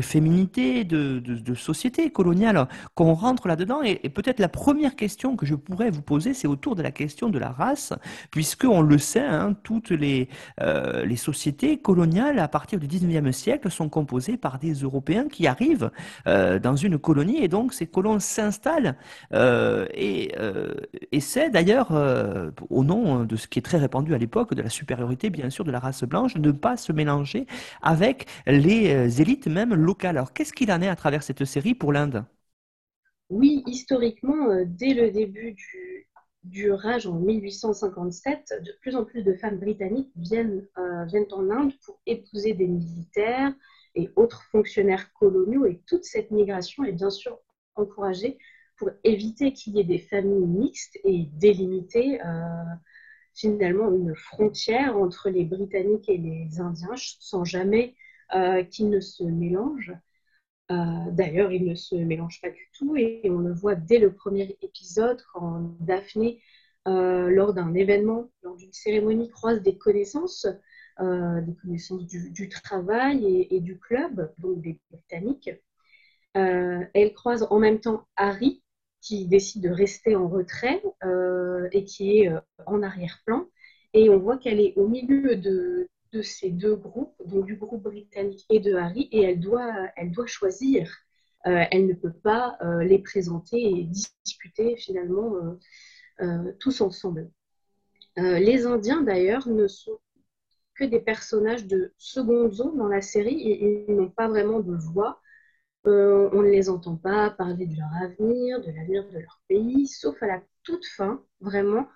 féminité, 0.00 0.84
de, 0.84 1.54
société 1.54 2.10
coloniale, 2.10 2.68
qu'on 2.94 3.14
rentre 3.14 3.48
là-dedans. 3.48 3.82
Et, 3.82 4.00
et 4.02 4.08
peut-être 4.08 4.40
la 4.40 4.48
première 4.48 4.96
question 4.96 5.36
que 5.36 5.46
je 5.46 5.54
pourrais 5.54 5.90
vous 5.90 6.02
poser, 6.02 6.34
c'est 6.34 6.48
autour 6.48 6.76
de 6.76 6.82
la 6.82 6.90
question 6.90 7.28
de 7.28 7.38
la 7.38 7.50
race, 7.50 7.92
puisque 8.30 8.64
on 8.64 8.82
le 8.82 8.98
sait, 8.98 9.20
hein, 9.20 9.54
toutes 9.62 9.90
les, 9.90 10.27
euh, 10.60 11.04
les 11.04 11.16
sociétés 11.16 11.78
coloniales, 11.78 12.38
à 12.38 12.48
partir 12.48 12.78
du 12.78 12.86
19e 12.88 13.32
siècle, 13.32 13.70
sont 13.70 13.88
composées 13.88 14.36
par 14.36 14.58
des 14.58 14.72
Européens 14.74 15.28
qui 15.28 15.46
arrivent 15.46 15.90
euh, 16.26 16.58
dans 16.58 16.76
une 16.76 16.98
colonie 16.98 17.42
et 17.42 17.48
donc 17.48 17.72
ces 17.74 17.86
colons 17.86 18.18
s'installent 18.20 18.96
euh, 19.34 19.86
et, 19.94 20.32
et 21.12 21.20
c'est 21.20 21.50
d'ailleurs, 21.50 21.88
au 22.70 22.84
nom 22.84 23.24
de 23.24 23.36
ce 23.36 23.46
qui 23.48 23.58
est 23.58 23.62
très 23.62 23.78
répandu 23.78 24.14
à 24.14 24.18
l'époque, 24.18 24.54
de 24.54 24.62
la 24.62 24.68
supériorité 24.70 25.30
bien 25.30 25.50
sûr 25.50 25.64
de 25.64 25.70
la 25.70 25.78
race 25.80 26.04
blanche, 26.04 26.34
de 26.34 26.40
ne 26.40 26.52
pas 26.52 26.76
se 26.76 26.92
mélanger 26.92 27.46
avec 27.82 28.26
les 28.46 29.20
élites 29.20 29.46
même 29.48 29.74
locales. 29.74 30.16
Alors 30.16 30.32
qu'est-ce 30.32 30.52
qu'il 30.52 30.70
en 30.72 30.80
est 30.82 30.88
à 30.88 30.96
travers 30.96 31.22
cette 31.22 31.44
série 31.44 31.74
pour 31.74 31.92
l'Inde? 31.92 32.24
Oui, 33.30 33.62
historiquement, 33.66 34.64
dès 34.66 34.94
le 34.94 35.10
début 35.10 35.52
du, 35.52 35.97
du 36.48 36.72
Raj 36.72 37.06
en 37.06 37.14
1857, 37.14 38.54
de 38.64 38.72
plus 38.80 38.96
en 38.96 39.04
plus 39.04 39.22
de 39.22 39.34
femmes 39.34 39.58
britanniques 39.58 40.10
viennent, 40.16 40.66
euh, 40.78 41.04
viennent 41.04 41.32
en 41.32 41.50
Inde 41.50 41.72
pour 41.84 42.00
épouser 42.06 42.54
des 42.54 42.66
militaires 42.66 43.52
et 43.94 44.10
autres 44.16 44.42
fonctionnaires 44.50 45.12
coloniaux. 45.12 45.66
Et 45.66 45.80
toute 45.86 46.04
cette 46.04 46.30
migration 46.30 46.84
est 46.84 46.92
bien 46.92 47.10
sûr 47.10 47.38
encouragée 47.74 48.38
pour 48.76 48.90
éviter 49.04 49.52
qu'il 49.52 49.76
y 49.76 49.80
ait 49.80 49.84
des 49.84 49.98
familles 49.98 50.46
mixtes 50.46 50.98
et 51.04 51.28
délimiter 51.34 52.20
euh, 52.24 52.64
finalement 53.34 53.90
une 53.92 54.14
frontière 54.14 54.96
entre 54.96 55.30
les 55.30 55.44
Britanniques 55.44 56.08
et 56.08 56.18
les 56.18 56.60
Indiens 56.60 56.94
sans 56.96 57.44
jamais 57.44 57.94
euh, 58.34 58.62
qu'ils 58.62 58.88
ne 58.88 59.00
se 59.00 59.24
mélangent. 59.24 59.94
Euh, 60.70 61.10
d'ailleurs, 61.12 61.50
ils 61.50 61.64
ne 61.64 61.74
se 61.74 61.94
mélangent 61.94 62.40
pas 62.42 62.50
du 62.50 62.68
tout 62.76 62.94
et 62.96 63.22
on 63.24 63.38
le 63.38 63.52
voit 63.52 63.74
dès 63.74 63.98
le 63.98 64.12
premier 64.12 64.56
épisode 64.60 65.22
quand 65.32 65.74
Daphné, 65.80 66.42
euh, 66.86 67.30
lors 67.30 67.54
d'un 67.54 67.74
événement, 67.74 68.30
lors 68.42 68.56
d'une 68.56 68.72
cérémonie, 68.72 69.30
croise 69.30 69.62
des 69.62 69.78
connaissances, 69.78 70.46
euh, 71.00 71.40
des 71.40 71.54
connaissances 71.54 72.06
du, 72.06 72.48
travail 72.48 73.46
et, 73.50 73.60
du 73.60 73.78
club, 73.78 74.32
donc 74.38 74.60
des 74.60 74.78
Britanniques. 74.90 75.50
elle 76.34 77.12
croise 77.14 77.46
en 77.50 77.58
même 77.58 77.80
temps 77.80 78.06
Harry, 78.16 78.62
qui 79.00 79.26
décide 79.26 79.62
de 79.62 79.70
rester 79.70 80.16
en 80.16 80.28
retrait 80.28 80.82
et 81.72 81.84
qui 81.84 82.20
est 82.20 82.30
en 82.66 82.82
arrière-plan. 82.82 83.46
Et 83.94 84.10
on 84.10 84.18
voit 84.18 84.38
qu'elle 84.38 84.60
est 84.60 84.74
au 84.76 84.86
milieu 84.86 85.36
de, 85.36 85.88
de 86.12 86.22
ces 86.22 86.50
deux 86.50 86.76
groupes, 86.76 87.14
donc 87.26 87.46
du 87.46 87.56
groupe 87.56 87.82
britannique 87.82 88.44
et 88.50 88.60
de 88.60 88.74
Harry, 88.74 89.08
et 89.12 89.22
elle 89.22 89.40
doit, 89.40 89.72
elle 89.96 90.10
doit 90.10 90.26
choisir. 90.26 90.90
Euh, 91.46 91.64
elle 91.70 91.86
ne 91.86 91.94
peut 91.94 92.12
pas 92.12 92.58
euh, 92.62 92.82
les 92.82 92.98
présenter 92.98 93.60
et 93.62 93.84
discuter 93.84 94.76
finalement 94.76 95.32
euh, 96.20 96.52
tous 96.58 96.80
ensemble. 96.80 97.30
les 98.16 98.66
Indiens, 98.66 99.02
d'ailleurs, 99.02 99.48
ne 99.48 99.68
sont 99.68 99.98
que 100.74 100.84
des 100.84 101.00
personnages 101.00 101.66
de 101.66 101.92
seconde 101.98 102.52
zone 102.52 102.76
dans 102.76 102.88
la 102.88 103.00
série 103.00 103.40
et 103.50 103.86
ils 103.88 103.94
n'ont 103.94 104.10
pas 104.10 104.28
vraiment 104.28 104.60
de 104.60 104.74
voix. 104.74 105.20
on 105.84 106.42
ne 106.42 106.50
les 106.50 106.68
entend 106.70 106.96
pas 106.96 107.30
parler 107.30 107.66
de 107.66 107.76
leur 107.76 107.92
avenir, 108.02 108.60
de 108.60 108.70
l'avenir 108.72 109.08
de 109.08 109.18
leur 109.18 109.40
pays, 109.48 109.86
sauf 109.86 110.20
à 110.22 110.26
la 110.26 110.42
toute 110.64 110.86
fin, 110.86 111.22
vraiment, 111.40 111.86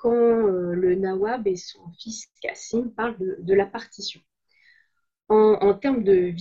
quand 0.00 0.12
euh, 0.12 0.74
le 0.74 0.94
Nawab 0.94 1.46
et 1.46 1.56
son 1.56 1.80
fils 1.98 2.26
Kassim 2.40 2.90
parlent 2.90 3.16
de, 3.18 3.54
la 3.54 3.66
partition. 3.66 4.20
En, 5.28 5.74
termes 5.74 6.02
de 6.02 6.34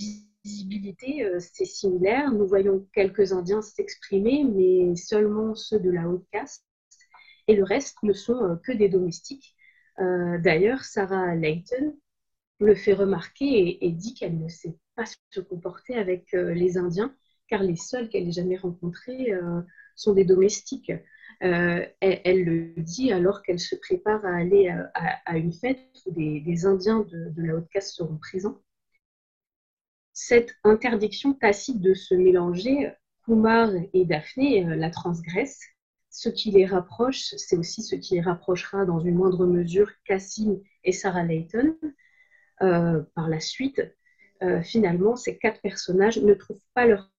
visibilité, 0.44 1.24
euh, 1.24 1.40
c'est 1.40 1.66
similaire. 1.66 2.32
Nous 2.32 2.48
voyons 2.48 2.88
quelques 2.94 3.34
Indiens 3.34 3.62
s'exprimer, 3.62 4.46
mais 4.46 4.96
seulement 4.96 5.54
ceux 5.56 5.80
de 5.80 5.92
la 5.92 6.08
haute 6.08 6.26
caste, 6.32 6.66
et 7.48 7.56
le 7.56 7.64
reste 7.64 8.02
ne 8.02 8.14
sont 8.14 8.42
euh, 8.44 8.56
que 8.56 8.72
des 8.72 8.90
domestiques. 8.90 9.56
D'ailleurs, 10.42 10.86
Sarah 10.86 11.36
Layton 11.36 11.94
le 12.62 12.74
fait 12.74 12.94
remarquer 12.94 13.86
et, 13.86 13.92
dit 13.92 14.14
qu'elle 14.14 14.40
ne 14.40 14.48
sait 14.48 14.78
pas 14.96 15.04
se 15.30 15.42
comporter 15.42 15.96
avec 15.96 16.32
les 16.32 16.78
Indiens, 16.78 17.14
car 17.50 17.64
les 17.64 17.76
seuls 17.76 18.08
qu'elle 18.08 18.30
ait 18.30 18.32
jamais 18.32 18.56
rencontrés 18.56 19.34
sont 19.98 20.14
des 20.14 20.24
domestiques. 20.24 20.94
Euh, 21.42 21.86
elle, 22.02 22.44
le 22.44 22.74
dit 22.82 23.14
alors 23.14 23.44
qu'elle 23.44 23.60
se 23.60 23.76
prépare 23.76 24.26
à 24.26 24.36
aller 24.36 24.70
à, 25.26 25.38
une 25.38 25.54
fête 25.54 25.80
où 26.06 26.12
des, 26.12 26.66
Indiens 26.66 27.00
de, 27.10 27.34
la 27.38 27.56
haute 27.56 27.70
caste 27.70 27.96
seront 27.96 28.18
présents. 28.18 28.58
Cette 30.12 30.54
interdiction 30.66 31.34
tacite 31.34 31.80
de 31.80 31.94
se 31.94 32.14
mélanger, 32.14 32.92
Kumar 33.24 33.72
et 33.94 34.04
Daphné 34.04 34.68
euh, 34.68 34.76
la 34.76 34.90
transgressent. 34.90 35.66
Ce 36.10 36.28
qui 36.28 36.52
les 36.52 36.66
rapproche, 36.66 37.36
c'est 37.38 37.56
aussi 37.56 37.84
ce 37.84 37.96
qui 37.96 38.16
les 38.16 38.22
rapprochera 38.22 38.84
dans 38.86 39.00
une 39.00 39.16
moindre 39.16 39.46
mesure 39.46 39.90
Cassim 40.06 40.60
et 40.84 40.92
Sarah 40.92 41.24
Layton. 41.24 41.78
Euh, 42.62 43.04
par 43.16 43.30
la 43.30 43.40
suite, 43.40 43.82
finalement, 44.64 45.16
ces 45.16 45.38
quatre 45.38 45.62
personnages 45.62 46.18
ne 46.22 46.34
trouvent 46.34 46.58
pas 46.74 46.86
leur 46.86 47.12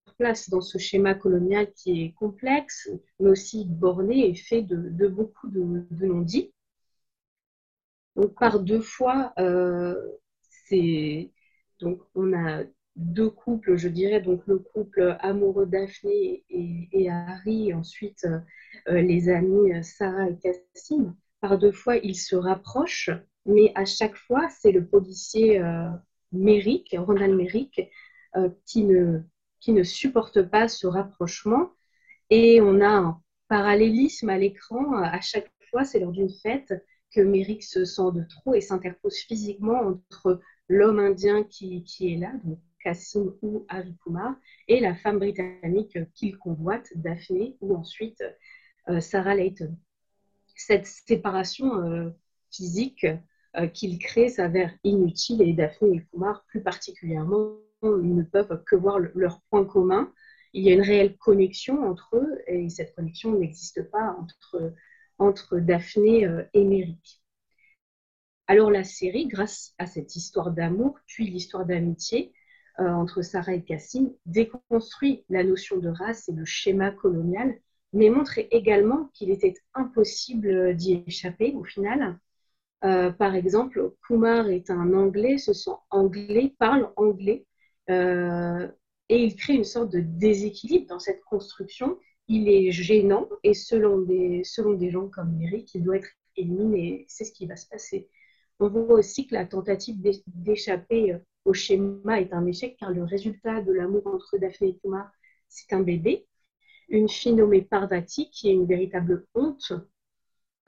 dans 0.49 0.61
ce 0.61 0.77
schéma 0.77 1.13
colonial 1.15 1.71
qui 1.73 2.03
est 2.03 2.13
complexe, 2.13 2.89
mais 3.19 3.29
aussi 3.29 3.65
borné 3.65 4.29
et 4.29 4.35
fait 4.35 4.61
de, 4.61 5.07
beaucoup 5.07 5.47
de, 5.49 5.85
non-dits. 6.05 6.53
Donc, 8.15 8.37
par 8.37 8.59
deux 8.59 8.81
fois, 8.81 9.33
euh, 9.39 9.95
donc 11.79 12.01
on 12.15 12.33
a 12.33 12.63
deux 12.95 13.29
couples, 13.29 13.77
je 13.77 13.87
dirais, 13.87 14.21
donc 14.21 14.45
le 14.47 14.59
couple 14.59 15.17
amoureux 15.19 15.65
Daphné 15.65 16.43
et, 16.49 17.09
Harry, 17.09 17.69
et 17.69 17.73
ensuite 17.73 18.25
euh, 18.87 19.01
les 19.01 19.29
amis 19.29 19.83
Sarah 19.83 20.29
et 20.29 20.37
Cassim. 20.37 21.15
Par 21.39 21.57
deux 21.57 21.71
fois, 21.71 21.97
ils 21.97 22.15
se 22.15 22.35
rapprochent, 22.35 23.09
mais 23.45 23.71
à 23.75 23.85
chaque 23.85 24.15
fois, 24.15 24.47
c'est 24.49 24.71
le 24.71 24.85
policier 24.85 25.59
euh, 25.59 25.89
Merrick, 26.31 26.95
Ronald 26.97 27.35
Merrick, 27.35 27.81
euh, 28.35 28.49
qui 28.65 28.83
ne 28.83 29.19
qui 29.61 29.71
ne 29.71 29.83
supportent 29.83 30.41
pas 30.41 30.67
ce 30.67 30.87
rapprochement. 30.87 31.71
Et 32.29 32.59
on 32.61 32.81
a 32.81 32.89
un 32.89 33.21
parallélisme 33.47 34.29
à 34.29 34.37
l'écran. 34.37 34.93
À 34.93 35.21
chaque 35.21 35.49
fois, 35.69 35.85
c'est 35.85 35.99
lors 35.99 36.11
d'une 36.11 36.29
fête 36.29 36.73
que 37.13 37.21
Merrick 37.21 37.63
se 37.63 37.85
sent 37.85 38.11
de 38.13 38.23
trop 38.23 38.53
et 38.53 38.61
s'interpose 38.61 39.17
physiquement 39.17 39.79
entre 39.81 40.41
l'homme 40.67 40.99
indien 40.99 41.43
qui, 41.43 41.83
qui, 41.83 42.13
est 42.13 42.17
là, 42.17 42.31
donc 42.43 42.59
Kassim 42.83 43.33
ou 43.41 43.65
Harry 43.67 43.95
Kumar, 44.03 44.35
et 44.67 44.79
la 44.79 44.95
femme 44.95 45.19
britannique 45.19 45.97
qu'il 46.15 46.37
convoite, 46.37 46.87
Daphné, 46.95 47.57
ou 47.61 47.75
ensuite 47.75 48.23
euh, 48.89 49.01
Sarah 49.01 49.35
Layton. 49.35 49.77
Cette 50.55 50.87
séparation 50.87 51.83
euh, 51.83 52.09
physique 52.49 53.05
euh, 53.57 53.67
qu'il 53.67 53.99
crée 53.99 54.29
s'avère 54.29 54.73
inutile 54.83 55.41
et 55.41 55.53
Daphné 55.53 55.97
et 55.97 56.05
Kumar 56.11 56.45
plus 56.45 56.61
particulièrement 56.61 57.57
ne 57.83 58.23
peuvent 58.23 58.63
que 58.65 58.75
voir 58.75 58.99
leurs 58.99 59.41
points 59.49 59.65
communs. 59.65 60.11
Il 60.53 60.63
y 60.63 60.71
a 60.71 60.73
une 60.73 60.81
réelle 60.81 61.17
connexion 61.17 61.83
entre 61.83 62.15
eux 62.17 62.41
et 62.47 62.69
cette 62.69 62.93
connexion 62.95 63.37
n'existe 63.37 63.89
pas 63.89 64.15
entre, 64.19 64.73
entre 65.17 65.59
Daphné 65.59 66.25
euh, 66.25 66.43
et 66.53 66.63
Merrick. 66.63 67.21
Alors 68.47 68.69
la 68.69 68.83
série, 68.83 69.27
grâce 69.27 69.73
à 69.77 69.87
cette 69.87 70.15
histoire 70.15 70.51
d'amour, 70.51 70.99
puis 71.07 71.25
l'histoire 71.25 71.65
d'amitié, 71.65 72.33
entre 72.77 73.21
Sarah 73.21 73.53
et 73.53 73.63
Cassim 73.63 74.11
déconstruit 74.25 75.25
la 75.29 75.43
notion 75.43 75.77
de 75.77 75.89
race 75.89 76.29
et 76.29 76.33
le 76.33 76.45
schéma 76.45 76.91
colonial, 76.91 77.59
mais 77.93 78.09
montre 78.09 78.39
également 78.51 79.09
qu'il 79.13 79.29
était 79.29 79.53
impossible 79.73 80.75
d'y 80.75 81.03
échapper 81.05 81.53
au 81.55 81.63
final. 81.63 82.17
par 82.81 83.35
exemple, 83.35 83.93
Kumar 84.05 84.49
est 84.49 84.69
un 84.69 84.93
Anglais, 84.93 85.37
se 85.37 85.53
sent 85.53 85.71
anglais, 85.89 86.55
parle 86.57 86.91
anglais, 86.95 87.45
et 87.89 89.23
il 89.23 89.35
crée 89.35 89.53
une 89.53 89.63
sorte 89.63 89.91
de 89.91 89.99
déséquilibre 89.99 90.87
dans 90.87 90.99
cette 90.99 91.21
construction. 91.23 91.97
Il 92.27 92.47
est 92.47 92.71
gênant 92.71 93.27
et 93.43 93.53
selon 93.53 93.99
des, 93.99 94.43
selon 94.43 94.73
des 94.73 94.89
gens 94.91 95.09
comme 95.09 95.41
Eric, 95.41 95.73
il 95.75 95.83
doit 95.83 95.97
être 95.97 96.09
éliminé. 96.37 97.05
C'est 97.09 97.25
ce 97.25 97.33
qui 97.33 97.45
va 97.45 97.55
se 97.55 97.67
passer. 97.67 98.09
On 98.59 98.69
voit 98.69 98.99
aussi 98.99 99.27
que 99.27 99.33
la 99.33 99.45
tentative 99.45 99.97
d'échapper 100.27 101.17
au 101.45 101.53
schéma 101.53 102.21
est 102.21 102.33
un 102.33 102.45
échec 102.45 102.77
car 102.79 102.91
le 102.91 103.03
résultat 103.03 103.61
de 103.61 103.71
l'amour 103.71 104.05
entre 104.05 104.37
Daphné 104.37 104.69
et 104.69 104.77
Kumar, 104.77 105.11
c'est 105.49 105.73
un 105.73 105.81
bébé. 105.81 106.27
Une 106.89 107.09
fille 107.09 107.33
nommée 107.33 107.61
Parvati 107.63 108.29
qui 108.29 108.49
est 108.49 108.53
une 108.53 108.67
véritable 108.67 109.25
honte 109.33 109.73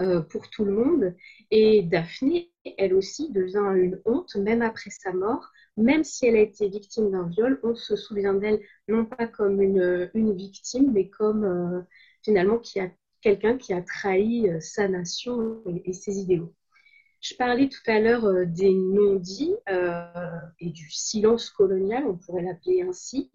euh, 0.02 0.22
pour 0.22 0.50
tout 0.50 0.66
le 0.66 0.72
monde. 0.72 1.16
Et 1.52 1.84
Daphné, 1.84 2.52
elle 2.78 2.96
aussi, 2.96 3.32
devient 3.32 3.72
une 3.76 4.02
honte, 4.06 4.36
même 4.36 4.62
après 4.62 4.90
sa 4.90 5.14
mort, 5.14 5.52
même 5.78 6.04
si 6.04 6.28
elle 6.28 6.36
a 6.36 6.42
été 6.42 6.70
victime 6.70 7.12
d'un 7.12 7.28
viol, 7.28 7.60
on 7.64 7.76
se 7.76 7.96
souvient 7.96 8.34
d'elle 8.34 8.60
non 8.88 9.06
pas 9.06 9.28
comme 9.28 9.62
une, 9.62 10.10
une 10.14 10.36
victime, 10.36 10.92
mais 10.92 11.10
comme 11.10 11.44
euh, 11.44 11.82
finalement 12.24 12.60
qui 12.60 12.80
a 12.80 12.92
quelqu'un 13.22 13.58
qui 13.58 13.74
a 13.74 13.82
trahi 13.82 14.50
euh, 14.50 14.60
sa 14.60 14.88
nation 14.88 15.64
et, 15.86 15.94
ses 15.94 16.20
idéaux. 16.20 16.54
Je 17.22 17.36
parlais 17.36 17.70
tout 17.70 17.90
à 17.90 18.00
l'heure 18.00 18.26
euh, 18.26 18.46
des 18.46 18.74
non-dits 18.74 19.56
et 20.60 20.70
du 20.70 20.92
silence 20.92 21.50
colonial, 21.50 22.06
on 22.06 22.18
pourrait 22.18 22.44
l'appeler 22.44 22.82
ainsi. 22.82 23.32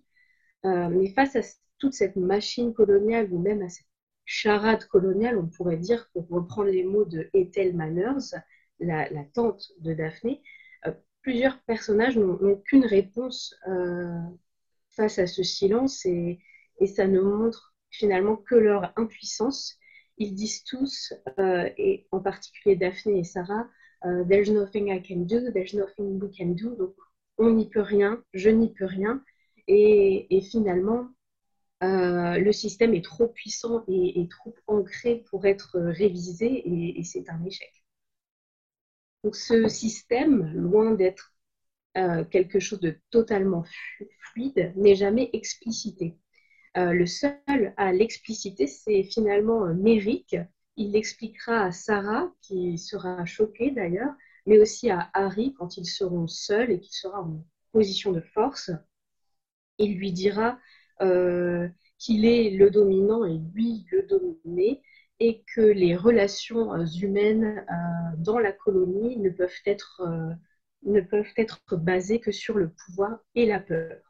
mais 0.64 1.12
face 1.14 1.36
à 1.36 1.40
toute 1.78 1.94
cette 1.94 2.16
machine 2.16 2.74
coloniale 2.74 3.32
ou 3.32 3.38
même 3.38 3.62
à 3.62 3.68
cette 3.68 3.86
charade 4.24 4.84
coloniale, 4.84 5.38
on 5.38 5.46
pourrait 5.46 5.76
dire, 5.76 6.08
pour 6.12 6.28
reprendre 6.28 6.70
les 6.70 6.84
mots 6.84 7.04
de 7.04 7.30
Ethel 7.32 7.74
Manners, 7.74 8.36
la, 8.78 9.08
la 9.10 9.24
tante 9.24 9.72
de 9.80 9.94
Daphné, 9.94 10.42
plusieurs 11.28 11.60
personnages 11.64 12.16
n'ont 12.16 12.56
qu'une 12.64 12.86
réponse 12.86 13.54
euh, 13.68 14.18
face 14.88 15.18
à 15.18 15.26
ce 15.26 15.42
silence 15.42 16.06
et, 16.06 16.38
ça 16.86 17.06
ne 17.06 17.20
montre 17.20 17.74
finalement 17.90 18.36
que 18.36 18.54
leur 18.54 18.94
impuissance. 18.96 19.76
Ils 20.16 20.34
disent 20.34 20.64
tous, 20.64 21.12
euh, 21.38 21.68
et 21.76 22.06
en 22.12 22.20
particulier 22.20 22.76
Daphné 22.76 23.18
et 23.18 23.24
Sarah, 23.24 23.68
euh, 24.06 24.24
There's 24.24 24.48
nothing 24.48 24.90
I 24.90 25.02
can 25.02 25.26
do, 25.26 25.52
there's 25.52 25.74
nothing 25.74 26.18
we 26.18 26.34
can 26.34 26.54
do. 26.54 26.74
Donc, 26.76 26.94
on 27.36 27.50
n'y 27.50 27.68
peut 27.68 27.82
rien, 27.82 28.24
je 28.32 28.48
n'y 28.48 28.72
peux 28.72 28.86
rien. 28.86 29.22
Et, 29.66 30.40
finalement, 30.50 31.08
le 31.82 32.52
système 32.52 32.94
est 32.94 33.04
trop 33.04 33.28
puissant 33.28 33.84
et, 33.86 34.26
trop 34.30 34.54
ancré 34.66 35.24
pour 35.28 35.44
être 35.44 35.78
révisé 35.78 36.62
et 36.98 37.04
c'est 37.04 37.28
un 37.28 37.44
échec. 37.44 37.77
Donc 39.24 39.36
ce 39.36 39.68
système, 39.68 40.52
loin 40.54 40.92
d'être 40.92 41.34
euh, 41.96 42.24
quelque 42.24 42.60
chose 42.60 42.80
de 42.80 42.98
totalement 43.10 43.64
fluide, 44.20 44.72
n'est 44.76 44.94
jamais 44.94 45.30
explicité. 45.32 46.16
Euh, 46.76 46.92
le 46.92 47.06
seul 47.06 47.74
à 47.76 47.92
l'expliciter, 47.92 48.66
c'est 48.66 49.02
finalement 49.02 49.66
euh, 49.66 49.74
Merrick. 49.74 50.36
Il 50.76 50.92
l'expliquera 50.92 51.64
à 51.64 51.72
Sarah, 51.72 52.32
qui 52.40 52.78
sera 52.78 53.24
choquée 53.24 53.72
d'ailleurs, 53.72 54.12
mais 54.46 54.60
aussi 54.60 54.90
à 54.90 55.10
Harry 55.12 55.54
quand 55.58 55.76
ils 55.76 55.86
seront 55.86 56.28
seuls 56.28 56.70
et 56.70 56.78
qu'il 56.78 56.94
sera 56.94 57.22
en 57.22 57.44
position 57.72 58.12
de 58.12 58.20
force. 58.20 58.70
Il 59.78 59.96
lui 59.96 60.12
dira 60.12 60.58
qu'il 61.00 62.24
est 62.24 62.50
le 62.50 62.70
dominant 62.70 63.24
et 63.24 63.38
lui 63.54 63.86
le 63.90 64.02
dominé, 64.02 64.82
et 65.20 65.42
que 65.54 65.60
les 65.60 65.96
relations 65.96 66.74
euh, 66.74 66.84
humaines 66.86 67.64
euh, 67.70 68.16
dans 68.18 68.38
la 68.38 68.52
colonie 68.52 69.16
ne 69.18 69.30
peuvent 69.30 69.62
être, 69.66 70.02
euh, 70.06 70.34
ne 70.84 71.00
peuvent 71.00 71.32
être 71.36 71.60
basées 71.76 72.20
que 72.20 72.32
sur 72.32 72.56
le 72.58 72.70
pouvoir 72.70 73.18
et 73.34 73.46
la 73.46 73.60
peur. 73.60 74.07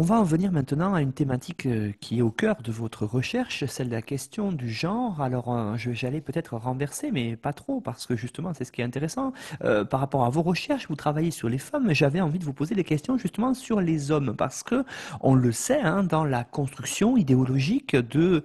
On 0.00 0.02
va 0.02 0.20
en 0.20 0.22
venir 0.22 0.52
maintenant 0.52 0.94
à 0.94 1.02
une 1.02 1.12
thématique 1.12 1.66
euh, 1.66 1.90
qui 2.00 2.20
est 2.20 2.22
au 2.22 2.30
cœur 2.30 2.62
de 2.62 2.70
votre 2.70 3.04
recherche, 3.04 3.64
celle 3.64 3.88
de 3.88 3.94
la 3.94 4.00
question 4.00 4.52
du 4.52 4.70
genre. 4.70 5.20
Alors, 5.20 5.52
euh, 5.52 5.74
j'allais 5.76 6.20
peut-être 6.20 6.56
renverser, 6.56 7.10
mais 7.10 7.34
pas 7.34 7.52
trop, 7.52 7.80
parce 7.80 8.06
que 8.06 8.14
justement, 8.14 8.52
c'est 8.54 8.62
ce 8.62 8.70
qui 8.70 8.80
est 8.80 8.84
intéressant. 8.84 9.32
Euh, 9.64 9.84
par 9.84 9.98
rapport 9.98 10.24
à 10.24 10.30
vos 10.30 10.42
recherches, 10.42 10.86
vous 10.88 10.94
travaillez 10.94 11.32
sur 11.32 11.48
les 11.48 11.58
femmes, 11.58 11.92
j'avais 11.94 12.20
envie 12.20 12.38
de 12.38 12.44
vous 12.44 12.52
poser 12.52 12.76
des 12.76 12.84
questions 12.84 13.18
justement 13.18 13.54
sur 13.54 13.80
les 13.80 14.12
hommes, 14.12 14.36
parce 14.38 14.62
que 14.62 14.84
on 15.20 15.34
le 15.34 15.50
sait, 15.50 15.80
hein, 15.80 16.04
dans 16.04 16.22
la 16.22 16.44
construction 16.44 17.16
idéologique 17.16 17.96
de 17.96 18.44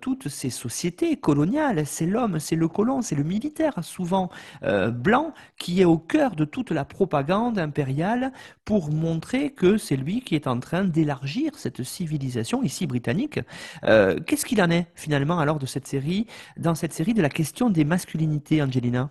toutes 0.00 0.28
ces 0.28 0.48
sociétés 0.48 1.16
coloniales, 1.18 1.84
c'est 1.84 2.06
l'homme, 2.06 2.38
c'est 2.38 2.56
le 2.56 2.68
colon, 2.68 3.02
c'est 3.02 3.16
le 3.16 3.22
militaire, 3.22 3.84
souvent 3.84 4.30
blanc, 4.62 5.34
qui 5.58 5.82
est 5.82 5.84
au 5.84 5.98
cœur 5.98 6.36
de 6.36 6.46
toute 6.46 6.70
la 6.70 6.86
propagande 6.86 7.58
impériale 7.58 8.32
pour 8.64 8.90
montrer 8.90 9.50
que 9.50 9.76
c'est 9.76 9.96
lui 9.96 10.22
qui 10.22 10.34
est 10.34 10.46
en 10.46 10.58
train 10.58 10.69
d'élargir 10.84 11.58
cette 11.58 11.82
civilisation 11.82 12.62
ici 12.62 12.86
britannique. 12.86 13.40
Euh, 13.84 14.18
qu'est-ce 14.20 14.46
qu'il 14.46 14.62
en 14.62 14.70
est 14.70 14.86
finalement 14.94 15.38
alors 15.38 15.58
de 15.58 15.66
cette 15.66 15.86
série, 15.86 16.26
dans 16.56 16.74
cette 16.74 16.92
série 16.92 17.14
de 17.14 17.22
la 17.22 17.28
question 17.28 17.70
des 17.70 17.84
masculinités, 17.84 18.62
Angelina? 18.62 19.10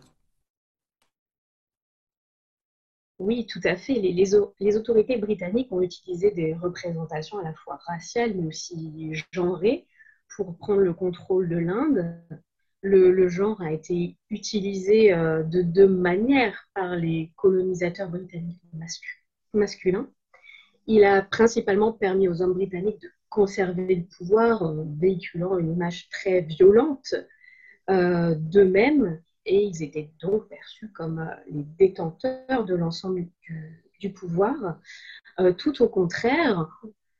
Oui, 3.20 3.46
tout 3.46 3.60
à 3.66 3.76
fait. 3.76 3.96
Les, 3.96 4.76
autorités 4.76 5.18
britanniques 5.18 5.72
ont 5.72 5.82
utilisé 5.82 6.32
des 6.32 6.54
représentations 6.54 7.38
à 7.38 7.44
la 7.44 7.54
fois 7.54 7.78
raciales 7.86 8.34
mais 8.36 8.48
aussi 8.48 9.14
genrées 9.32 9.86
pour 10.36 10.58
prendre 10.58 10.82
le 10.82 10.94
contrôle 10.94 11.50
de 11.50 11.58
l'Inde. 11.58 12.16
Le, 12.82 13.28
genre 13.28 13.62
a 13.62 13.74
été 13.74 14.18
utilisé 14.30 15.14
euh, 15.14 15.44
de 15.44 15.62
deux 15.62 15.88
manières 15.88 16.70
par 16.74 16.96
les 16.96 17.34
colonisateurs 17.36 18.10
britanniques 18.10 18.62
masculins. 19.54 20.10
Il 20.90 21.04
a 21.04 21.22
principalement 21.22 21.94
permis 21.94 22.28
aux 22.28 22.42
hommes 22.42 22.56
britanniques 22.56 23.00
de 23.04 23.12
conserver 23.30 23.94
le 23.94 24.06
pouvoir 24.06 24.64
en 24.64 24.86
véhiculant 24.98 25.60
une 25.60 25.74
image 25.74 26.10
très 26.10 26.42
violente 26.42 27.14
euh, 27.92 28.34
d'eux-mêmes 28.34 29.22
et 29.46 29.64
ils 29.64 29.84
étaient 29.84 30.12
donc 30.20 30.50
perçus 30.50 30.92
comme 30.92 31.20
euh, 31.20 31.36
les 31.48 31.62
détenteurs 31.62 32.66
de 32.66 32.74
l'ensemble 32.74 33.28
du, 34.00 34.14
pouvoir. 34.14 34.80
Euh, 35.40 35.54
tout 35.54 35.84
au 35.84 35.88
contraire, 35.88 36.68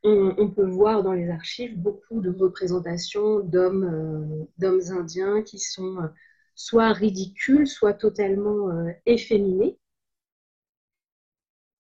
on, 0.02 0.50
peut 0.50 0.66
voir 0.66 1.04
dans 1.04 1.14
les 1.14 1.30
archives 1.30 1.78
beaucoup 1.78 2.22
de 2.22 2.32
représentations 2.32 3.42
d'hommes 3.42 4.48
indiens 4.60 5.44
qui 5.44 5.60
sont 5.60 6.10
soit 6.56 6.92
ridicules, 6.94 7.68
soit 7.68 7.94
totalement 7.94 8.70
efféminés. 9.06 9.78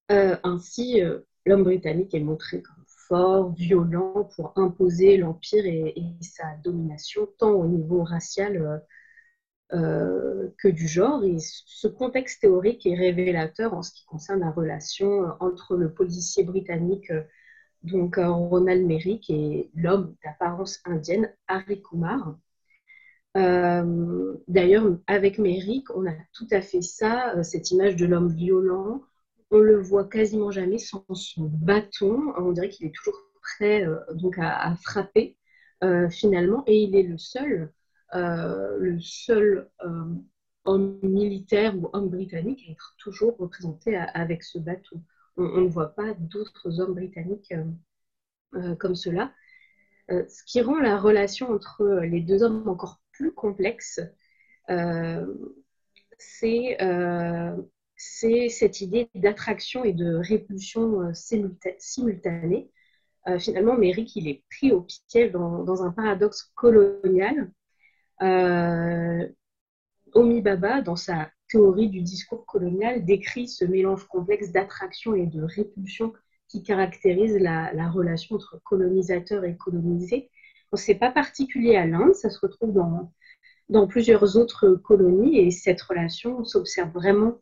ainsi, 0.09 1.01
l'homme 1.49 1.63
britannique 1.63 2.13
est 2.13 2.19
montré 2.19 2.61
comme 2.61 2.83
fort, 2.85 3.51
violent 3.53 4.29
pour 4.35 4.53
imposer 4.55 5.17
l'empire 5.17 5.65
et, 5.65 5.95
sa 6.21 6.55
domination, 6.63 7.27
tant 7.39 7.51
au 7.51 7.65
niveau 7.65 8.03
racial 8.03 8.57
euh, 8.57 8.77
euh, 9.77 10.49
que 10.59 10.67
du 10.67 10.87
genre. 10.87 11.23
Et 11.23 11.37
ce 11.39 11.87
contexte 11.87 12.41
théorique 12.41 12.85
est 12.85 12.95
révélateur 12.95 13.73
en 13.73 13.81
ce 13.81 13.91
qui 13.91 14.05
concerne 14.05 14.41
la 14.41 14.51
relation 14.51 15.23
euh, 15.23 15.31
entre 15.39 15.75
le 15.75 15.91
policier 15.91 16.43
britannique, 16.43 17.11
donc 17.81 18.17
Ronald 18.17 18.85
Merrick, 18.85 19.29
et 19.31 19.71
l'homme 19.73 20.15
d'apparence 20.23 20.79
indienne, 20.85 21.33
Harry 21.47 21.81
Kumar. 21.81 22.37
D'ailleurs, 23.35 24.97
avec 25.07 25.39
Merrick, 25.39 25.89
on 25.95 26.05
a 26.05 26.13
tout 26.33 26.47
à 26.51 26.61
fait 26.61 26.81
ça, 26.81 27.41
cette 27.43 27.71
image 27.71 27.95
de 27.95 28.05
l'homme 28.05 28.33
violent, 28.33 29.01
on 29.51 29.59
le 29.59 29.81
voit 29.81 30.07
quasiment 30.07 30.51
jamais 30.51 30.77
sans 30.77 31.05
son 31.13 31.45
bâton. 31.45 32.33
On 32.37 32.51
dirait 32.51 32.69
qu'il 32.69 32.87
est 32.87 32.95
toujours 32.95 33.19
prêt 33.41 33.85
euh, 33.85 33.99
à, 34.37 34.75
frapper 34.75 35.37
euh, 35.83 36.09
finalement. 36.09 36.63
Et 36.67 36.83
il 36.83 36.95
est 36.95 37.03
le 37.03 37.17
seul, 37.17 37.71
euh, 38.15 38.77
le 38.79 38.99
seul 38.99 39.69
homme 40.65 40.99
militaire 41.01 41.77
ou 41.77 41.89
homme 41.93 42.09
britannique 42.09 42.65
à 42.67 42.71
être 42.71 42.95
toujours 42.97 43.37
représenté 43.37 43.95
avec 43.95 44.43
ce 44.43 44.59
bâton. 44.59 45.01
On, 45.37 45.61
ne 45.61 45.69
voit 45.69 45.95
pas 45.95 46.13
d'autres 46.15 46.79
hommes 46.81 46.93
britanniques 46.93 47.53
comme 48.51 48.95
cela. 48.95 49.33
ce 50.09 50.43
qui 50.45 50.61
rend 50.61 50.79
la 50.79 50.97
relation 50.99 51.49
entre 51.49 52.01
les 52.03 52.19
deux 52.19 52.43
hommes 52.43 52.67
encore 52.67 52.99
plus 53.13 53.31
complexe, 53.31 54.01
c'est 56.17 56.77
c'est 57.99 58.47
cette 58.47 58.79
idée 58.79 59.09
d'attraction 59.13 59.83
et 59.83 59.91
de 59.91 60.15
répulsion 60.15 61.01
euh, 61.01 61.11
simultanée. 61.13 62.71
Euh, 63.27 63.37
finalement, 63.39 63.75
Merrick, 63.77 64.15
il 64.15 64.29
est 64.29 64.43
pris 64.49 64.71
au 64.71 64.87
piège 65.09 65.33
dans, 65.33 65.83
un 65.83 65.91
paradoxe 65.91 66.49
colonial. 66.55 67.51
Euh, 68.21 69.27
Omi 70.13 70.41
Baba, 70.41 70.81
dans 70.81 70.95
sa 70.95 71.29
théorie 71.49 71.89
du 71.89 72.01
discours 72.01 72.45
colonial 72.45 73.03
décrit 73.03 73.49
ce 73.49 73.65
mélange 73.65 74.07
complexe 74.07 74.51
d'attraction 74.51 75.13
et 75.13 75.25
de 75.25 75.43
répulsion 75.43 76.13
qui 76.47 76.63
caractérise 76.63 77.37
la, 77.37 77.73
la 77.73 77.89
relation 77.89 78.37
entre 78.37 78.61
colonisateur 78.63 79.43
et 79.43 79.57
colonisé. 79.57 80.31
Ce 80.73 80.91
n'est 80.91 80.97
pas 80.97 81.11
particulier 81.11 81.75
à 81.75 81.85
l'Inde, 81.85 82.13
ça 82.15 82.29
se 82.29 82.39
retrouve 82.39 82.71
dans, 82.71 83.11
dans 83.67 83.87
plusieurs 83.87 84.37
autres 84.37 84.69
colonies 84.69 85.37
et 85.39 85.51
cette 85.51 85.81
relation 85.81 86.45
s'observe 86.45 86.91
vraiment 86.91 87.41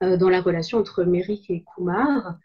dans 0.00 0.28
la 0.28 0.40
relation 0.40 0.78
entre 0.78 1.04
Merrick 1.04 1.50
et 1.50 1.64
Kumar. 1.74 2.38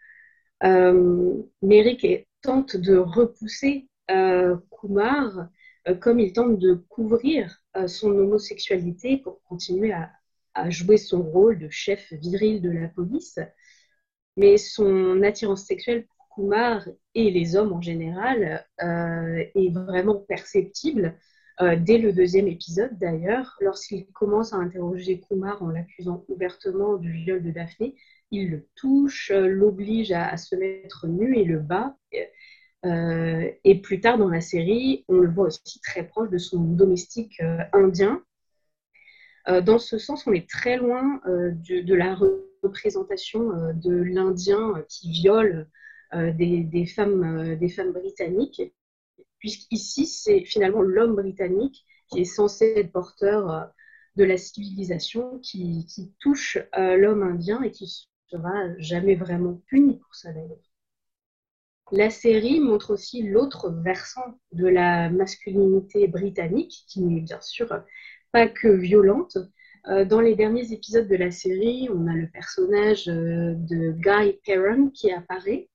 Euh, 0.64 1.34
Merrick 1.60 2.26
tente 2.40 2.76
de 2.76 2.96
repousser 2.96 3.88
euh, 4.10 4.56
Kumar 4.70 5.48
euh, 5.88 5.94
comme 5.96 6.20
il 6.20 6.32
tente 6.32 6.58
de 6.58 6.74
couvrir 6.74 7.60
euh, 7.76 7.88
son 7.88 8.10
homosexualité 8.10 9.18
pour 9.18 9.42
continuer 9.42 9.92
à, 9.92 10.10
jouer 10.68 10.98
son 10.98 11.22
rôle 11.22 11.58
de 11.58 11.70
chef 11.70 12.12
viril 12.12 12.60
de 12.60 12.70
la 12.70 12.88
police. 12.88 13.38
Mais 14.36 14.58
son 14.58 15.22
attirance 15.22 15.64
sexuelle 15.64 16.06
pour 16.06 16.28
Kumar 16.34 16.86
et 17.14 17.30
les 17.30 17.56
hommes 17.56 17.72
en 17.72 17.80
général 17.80 18.66
euh, 18.82 19.44
est 19.54 19.70
vraiment 19.72 20.16
perceptible 20.16 21.18
euh, 21.60 21.76
dès 21.78 21.98
le 21.98 22.12
deuxième 22.12 22.48
épisode 22.48 22.96
d'ailleurs, 22.98 23.56
lorsqu'il 23.60 24.06
commence 24.06 24.52
à 24.52 24.56
interroger 24.56 25.20
Kumar 25.20 25.62
en 25.62 25.68
l'accusant 25.68 26.24
ouvertement 26.28 26.96
du 26.96 27.12
viol 27.12 27.42
de 27.42 27.50
Daphné, 27.50 27.94
il 28.30 28.50
le 28.50 28.66
touche, 28.74 29.30
euh, 29.30 29.46
l'oblige 29.46 30.12
à, 30.12 30.36
se 30.36 30.56
mettre 30.56 31.06
nu 31.06 31.36
et 31.36 31.44
le 31.44 31.58
bat. 31.58 31.96
Euh, 32.84 33.50
et 33.64 33.80
plus 33.80 34.00
tard 34.00 34.18
dans 34.18 34.28
la 34.28 34.40
série, 34.40 35.04
on 35.08 35.18
le 35.18 35.30
voit 35.30 35.46
aussi 35.46 35.80
très 35.80 36.06
proche 36.06 36.30
de 36.30 36.38
son 36.38 36.60
domestique 36.62 37.40
indien. 37.72 38.22
Dans 39.46 39.78
ce 39.78 39.98
sens, 39.98 40.26
on 40.28 40.32
est 40.32 40.48
très 40.48 40.76
loin 40.76 41.20
de, 41.26 41.94
la 41.94 42.16
représentation 42.62 43.72
de 43.74 43.92
l'Indien 43.92 44.84
qui 44.88 45.10
viole 45.10 45.68
des 46.12 46.86
femmes 46.86 47.56
britanniques 47.92 48.62
puisqu'ici, 49.42 50.06
c'est 50.06 50.44
finalement 50.44 50.82
l'homme 50.82 51.16
britannique 51.16 51.84
qui 52.08 52.20
est 52.20 52.24
censé 52.24 52.74
être 52.76 52.92
porteur 52.92 53.50
euh, 53.50 53.64
de 54.14 54.22
la 54.22 54.36
civilisation, 54.36 55.40
qui, 55.40 55.84
touche 56.20 56.58
euh, 56.78 56.96
l'homme 56.96 57.24
indien 57.24 57.60
et 57.62 57.72
qui 57.72 58.06
sera 58.30 58.52
jamais 58.78 59.16
vraiment 59.16 59.60
puni 59.66 59.98
pour 59.98 60.14
ça 60.14 60.32
d'ailleurs. 60.32 60.70
La 61.90 62.08
série 62.08 62.60
montre 62.60 62.92
aussi 62.92 63.22
l'autre 63.22 63.70
versant 63.70 64.38
de 64.52 64.68
la 64.68 65.10
masculinité 65.10 66.06
britannique, 66.06 66.84
qui 66.86 67.02
n'est 67.02 67.20
bien 67.20 67.40
sûr 67.40 67.68
pas 68.30 68.46
que 68.46 68.68
violente. 68.68 69.38
Euh, 69.88 70.04
dans 70.04 70.20
les 70.20 70.36
derniers 70.36 70.72
épisodes 70.72 71.08
de 71.08 71.16
la 71.16 71.32
série, 71.32 71.88
on 71.92 72.06
a 72.06 72.14
le 72.14 72.30
personnage 72.30 73.06
de 73.06 73.90
Guy 73.90 74.38
Perron 74.44 74.90
qui 74.90 75.10
apparaît, 75.10 75.68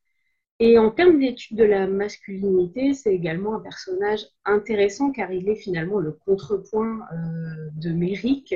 et 0.60 0.80
en 0.80 0.90
termes 0.90 1.20
d'étude 1.20 1.58
de 1.58 1.64
la 1.64 1.86
masculinité, 1.88 2.94
c'est 2.94 3.14
également 3.14 3.56
un 3.56 3.60
personnage 3.60 4.26
intéressant 4.44 5.12
car 5.12 5.32
il 5.32 5.50
est 5.50 5.56
finalement 5.56 6.00
le 6.00 6.14
contrepoint 6.14 7.02
euh, 7.14 7.70
de 7.76 7.92
Méric. 7.92 8.56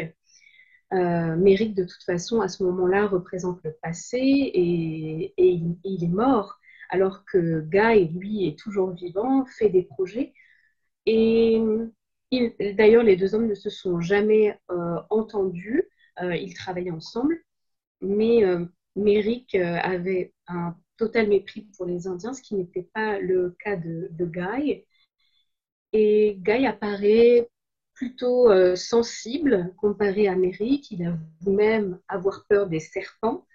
Euh, 0.94 1.36
Méric, 1.36 1.76
de 1.76 1.84
toute 1.84 2.04
façon, 2.04 2.42
à 2.42 2.48
ce 2.48 2.64
moment-là, 2.64 3.08
représente 3.08 3.60
le 3.64 3.74
passé 3.82 4.18
et, 4.18 5.34
il, 5.38 6.04
est 6.04 6.08
mort, 6.08 6.60
alors 6.90 7.24
que 7.26 7.62
Guy, 7.62 8.10
lui, 8.10 8.48
est 8.48 8.58
toujours 8.58 8.92
vivant, 8.92 9.46
fait 9.46 9.70
des 9.70 9.84
projets. 9.84 10.34
Et 11.06 11.62
d'ailleurs, 12.78 13.04
les 13.04 13.16
deux 13.16 13.36
hommes 13.36 13.48
ne 13.48 13.56
se 13.56 13.70
sont 13.70 14.02
jamais 14.02 14.58
euh, 14.72 15.00
entendus, 15.10 15.84
euh, 16.22 16.36
ils 16.36 16.54
travaillaient 16.56 16.92
ensemble, 16.92 17.38
mais 18.02 18.44
Méric 18.96 19.56
avait 19.56 20.34
un 20.48 20.76
total 21.02 21.28
mépris 21.30 21.68
pour 21.76 21.88
les 21.88 22.06
Indiens, 22.06 22.32
ce 22.32 22.44
qui 22.44 22.54
n'était 22.54 22.88
pas 22.94 23.20
le 23.20 23.56
cas 23.64 23.76
de, 23.76 24.08
de, 24.12 24.26
Guy. 24.26 24.86
Et 25.94 26.38
Guy 26.40 26.68
apparaît 26.68 27.50
plutôt 27.96 28.52
euh, 28.52 28.76
sensible 28.76 29.74
comparé 29.78 30.28
à 30.28 30.36
Merrick. 30.36 30.92
Il 30.92 31.08
avoue 31.08 31.54
même 31.54 32.00
avoir 32.08 32.46
peur 32.48 32.68
des 32.68 32.80
serpents, 32.80 33.48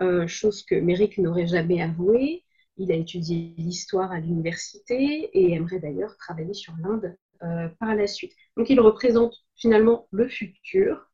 euh, 0.00 0.28
chose 0.28 0.62
que 0.62 0.76
Merrick 0.76 1.18
n'aurait 1.18 1.48
jamais 1.48 1.82
avouée. 1.82 2.44
Il 2.76 2.92
a 2.92 2.94
étudié 2.94 3.52
l'histoire 3.58 4.12
à 4.12 4.20
l'université 4.20 5.28
et 5.32 5.54
aimerait 5.54 5.80
d'ailleurs 5.80 6.16
travailler 6.16 6.54
sur 6.54 6.74
l'Inde 6.84 7.16
euh, 7.42 7.68
par 7.80 7.96
la 7.96 8.06
suite. 8.06 8.32
Donc 8.56 8.70
il 8.70 8.78
représente 8.78 9.34
finalement 9.56 10.06
le 10.12 10.28
futur, 10.28 11.10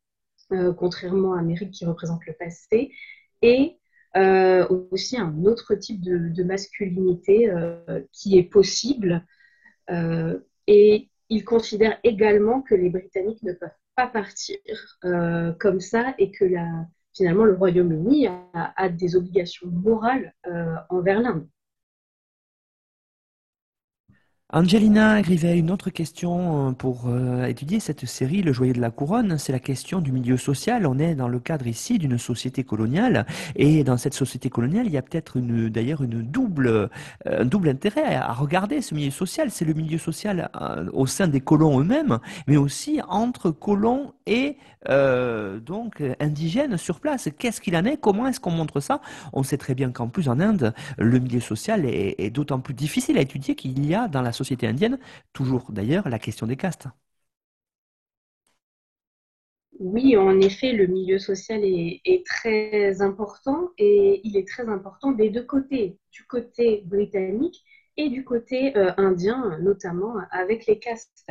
contrairement 0.78 1.34
à 1.34 1.42
Merrick 1.42 1.70
qui 1.70 1.84
représente 1.84 2.24
le 2.26 2.34
passé. 2.34 2.92
Et 3.40 3.77
euh, 4.16 4.66
aussi 4.90 5.18
un 5.18 5.44
autre 5.44 5.74
type 5.74 6.00
de, 6.00 6.42
masculinité 6.42 7.50
euh, 7.50 8.00
qui 8.12 8.38
est 8.38 8.44
possible. 8.44 9.24
Euh, 9.90 10.38
et 10.66 11.10
il 11.28 11.44
considère 11.44 11.98
également 12.04 12.62
que 12.62 12.74
les 12.74 12.90
Britanniques 12.90 13.42
ne 13.42 13.52
peuvent 13.52 13.68
pas 13.96 14.06
partir 14.06 14.56
comme 15.58 15.80
ça 15.80 16.14
et 16.18 16.30
que 16.30 16.44
finalement 17.14 17.44
le 17.44 17.54
Royaume-Uni 17.54 18.28
a, 18.28 18.88
des 18.88 19.16
obligations 19.16 19.66
morales 19.66 20.32
envers 20.88 21.20
l'Inde. 21.20 21.46
Angelina 24.50 25.10
arrivait 25.10 25.58
une 25.58 25.70
autre 25.70 25.90
question 25.90 26.68
euh, 26.68 26.72
pour 26.72 27.04
euh, 27.06 27.44
étudier 27.44 27.80
cette 27.80 28.06
série, 28.06 28.40
Le 28.40 28.54
Joyeux 28.54 28.72
de 28.72 28.80
la 28.80 28.90
Couronne. 28.90 29.36
C'est 29.36 29.52
la 29.52 29.58
question 29.58 30.00
du 30.00 30.10
milieu 30.10 30.38
social. 30.38 30.86
On 30.86 30.98
est 30.98 31.14
dans 31.14 31.28
le 31.28 31.38
cadre 31.38 31.66
ici 31.66 31.98
d'une 31.98 32.16
société 32.16 32.64
coloniale. 32.64 33.26
Et 33.56 33.84
dans 33.84 33.98
cette 33.98 34.14
société 34.14 34.48
coloniale, 34.48 34.86
il 34.86 34.92
y 34.92 34.96
a 34.96 35.02
peut-être 35.02 35.38
d'ailleurs 35.38 36.02
une 36.02 36.22
double, 36.22 36.66
euh, 36.66 36.88
un 37.26 37.44
double 37.44 37.68
intérêt 37.68 38.14
à 38.14 38.32
regarder 38.32 38.80
ce 38.80 38.94
milieu 38.94 39.10
social. 39.10 39.50
C'est 39.50 39.66
le 39.66 39.74
milieu 39.74 39.98
social 39.98 40.50
au 40.94 41.06
sein 41.06 41.28
des 41.28 41.42
colons 41.42 41.78
eux-mêmes, 41.78 42.18
mais 42.46 42.56
aussi 42.56 43.00
entre 43.06 43.50
colons 43.50 44.14
et 44.26 44.56
euh, 44.88 45.60
donc 45.60 46.02
indigènes 46.20 46.76
sur 46.76 47.00
place. 47.00 47.28
Qu'est-ce 47.38 47.60
qu'il 47.60 47.76
en 47.76 47.84
est 47.84 47.96
Comment 47.96 48.26
est-ce 48.28 48.40
qu'on 48.40 48.50
montre 48.50 48.80
ça? 48.80 49.00
On 49.32 49.42
sait 49.42 49.58
très 49.58 49.74
bien 49.74 49.90
qu'en 49.92 50.08
plus 50.08 50.28
en 50.28 50.40
Inde, 50.40 50.74
le 50.98 51.18
milieu 51.18 51.40
social 51.40 51.84
est, 51.84 52.30
d'autant 52.30 52.60
plus 52.60 52.74
difficile 52.74 53.18
à 53.18 53.22
étudier 53.22 53.54
qu'il 53.54 53.84
y 53.86 53.94
a 53.94 54.08
dans 54.08 54.22
la 54.22 54.32
société 54.32 54.66
indienne, 54.66 54.98
toujours 55.32 55.66
d'ailleurs 55.70 56.08
la 56.08 56.18
question 56.18 56.46
des 56.46 56.56
castes. 56.56 56.88
Oui, 59.80 60.16
en 60.16 60.40
effet, 60.40 60.72
le 60.72 60.88
milieu 60.88 61.18
social 61.18 61.60
est, 61.64 62.00
est, 62.04 62.26
très 62.26 63.00
important 63.00 63.70
et 63.78 64.20
il 64.24 64.36
est 64.36 64.46
très 64.48 64.68
important 64.68 65.12
des 65.12 65.30
deux 65.30 65.44
côtés, 65.44 65.98
du 66.10 66.24
côté 66.24 66.82
britannique 66.84 67.64
et 67.96 68.08
du 68.08 68.24
côté 68.24 68.76
euh, 68.76 68.92
indien, 68.96 69.58
notamment 69.60 70.14
avec 70.30 70.66
les 70.66 70.78
castes. 70.78 71.26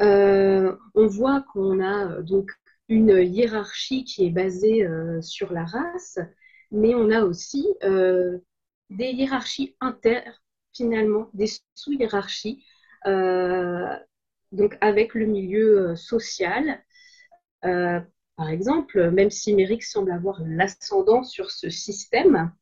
Euh, 0.00 0.76
on 0.94 1.06
voit 1.06 1.42
qu'on 1.52 1.80
a 1.80 2.22
donc 2.22 2.52
une 2.88 3.10
hiérarchie 3.22 4.04
qui 4.04 4.26
est 4.26 4.30
basée 4.30 4.84
euh, 4.86 5.20
sur 5.20 5.52
la 5.52 5.64
race, 5.64 6.18
mais 6.70 6.94
on 6.94 7.10
a 7.10 7.22
aussi 7.22 7.66
euh, 7.82 8.38
des 8.90 9.10
hiérarchies 9.10 9.76
inter 9.80 10.20
finalement 10.72 11.28
des 11.34 11.48
sous-hiérarchies, 11.74 12.64
euh, 13.06 13.96
donc 14.52 14.78
avec 14.80 15.14
le 15.14 15.26
milieu 15.26 15.90
euh, 15.90 15.96
social. 15.96 16.82
Euh, 17.64 18.00
par 18.36 18.48
exemple, 18.48 19.10
même 19.10 19.30
si 19.30 19.54
Méric 19.54 19.82
semble 19.82 20.12
avoir 20.12 20.40
l'ascendant 20.46 21.24
sur 21.24 21.50
ce 21.50 21.70
système, 21.70 22.52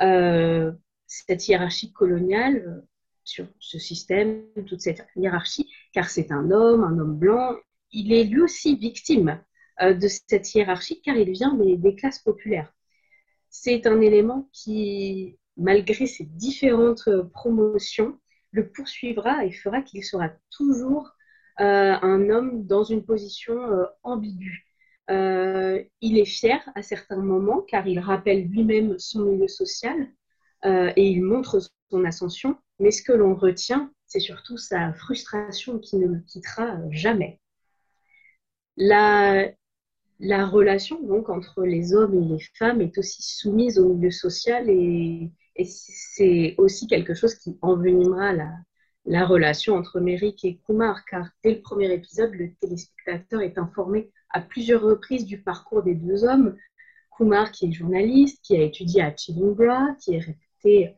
euh, 0.00 0.72
cette 1.06 1.48
hiérarchie 1.48 1.92
coloniale, 1.92 2.82
sur 3.24 3.46
ce 3.58 3.78
système, 3.78 4.42
toute 4.66 4.80
cette 4.80 5.06
hiérarchie, 5.16 5.70
car 5.92 6.10
c'est 6.10 6.32
un 6.32 6.50
homme, 6.50 6.84
un 6.84 6.98
homme 6.98 7.16
blanc, 7.16 7.56
il 7.92 8.12
est 8.12 8.24
lui 8.24 8.40
aussi 8.40 8.76
victime 8.76 9.40
euh, 9.82 9.94
de 9.94 10.08
cette 10.08 10.54
hiérarchie 10.54 11.00
car 11.02 11.16
il 11.16 11.30
vient 11.30 11.54
des, 11.54 11.94
classes 11.94 12.18
populaires. 12.18 12.72
C'est 13.50 13.86
un 13.86 14.00
élément 14.00 14.48
qui 14.52 15.38
malgré 15.56 16.06
ses 16.06 16.24
différentes 16.24 17.08
euh, 17.08 17.24
promotions, 17.24 18.18
le 18.52 18.70
poursuivra 18.70 19.44
et 19.44 19.52
fera 19.52 19.82
qu'il 19.82 20.04
sera 20.04 20.30
toujours 20.50 21.10
euh, 21.60 21.94
un 22.02 22.30
homme 22.30 22.66
dans 22.66 22.84
une 22.84 23.04
position 23.04 23.58
ambiguë. 24.02 24.64
Il 25.10 26.18
est 26.18 26.24
fier 26.24 26.60
à 26.74 26.82
certains 26.82 27.22
moments 27.22 27.62
car 27.62 27.86
il 27.86 27.98
rappelle 27.98 28.44
lui-même 28.46 28.98
son 28.98 29.24
milieu 29.24 29.48
social 29.48 29.96
et 30.64 31.08
il 31.10 31.22
montre 31.22 31.60
son 31.90 32.04
ascension, 32.04 32.56
mais 32.78 32.90
ce 32.90 33.02
que 33.02 33.12
l'on 33.12 33.34
retient, 33.34 33.90
c'est 34.08 34.20
surtout 34.20 34.56
sa 34.56 34.92
frustration 34.94 35.78
qui 35.78 35.96
ne 35.96 36.06
le 36.06 36.20
quittera 36.26 36.78
jamais. 36.90 37.40
La, 38.76 39.50
la 40.20 40.46
relation 40.46 41.02
donc 41.02 41.28
entre 41.28 41.62
les 41.64 41.94
hommes 41.94 42.14
et 42.14 42.26
les 42.26 42.40
femmes 42.54 42.80
est 42.80 42.96
aussi 42.98 43.22
soumise 43.22 43.78
au 43.78 43.94
milieu 43.94 44.10
social 44.10 44.68
et, 44.68 45.30
c'est 45.64 46.54
aussi 46.56 46.86
quelque 46.86 47.14
chose 47.14 47.34
qui 47.34 47.58
envenimera 47.62 48.32
la, 48.32 48.52
la 49.06 49.26
relation 49.26 49.74
entre 49.74 49.98
Merrick 49.98 50.44
et 50.44 50.58
Kumar, 50.64 51.04
car 51.04 51.28
dès 51.42 51.54
le 51.54 51.62
premier 51.62 51.92
épisode, 51.92 52.32
le 52.32 52.54
téléspectateur 52.60 53.40
est 53.40 53.58
informé 53.58 54.12
à 54.30 54.40
plusieurs 54.40 54.82
reprises 54.82 55.24
du 55.26 55.42
parcours 55.42 55.82
des 55.82 55.96
deux 55.96 56.22
hommes. 56.22 56.56
Kumar, 57.16 57.50
qui 57.50 57.66
est 57.66 57.72
journaliste, 57.72 58.38
qui 58.44 58.54
a 58.54 58.62
étudié 58.62 59.02
à 59.02 59.12
Chillingborough, 59.16 59.96
qui 59.98 60.14
est 60.14 60.20
réputé 60.20 60.94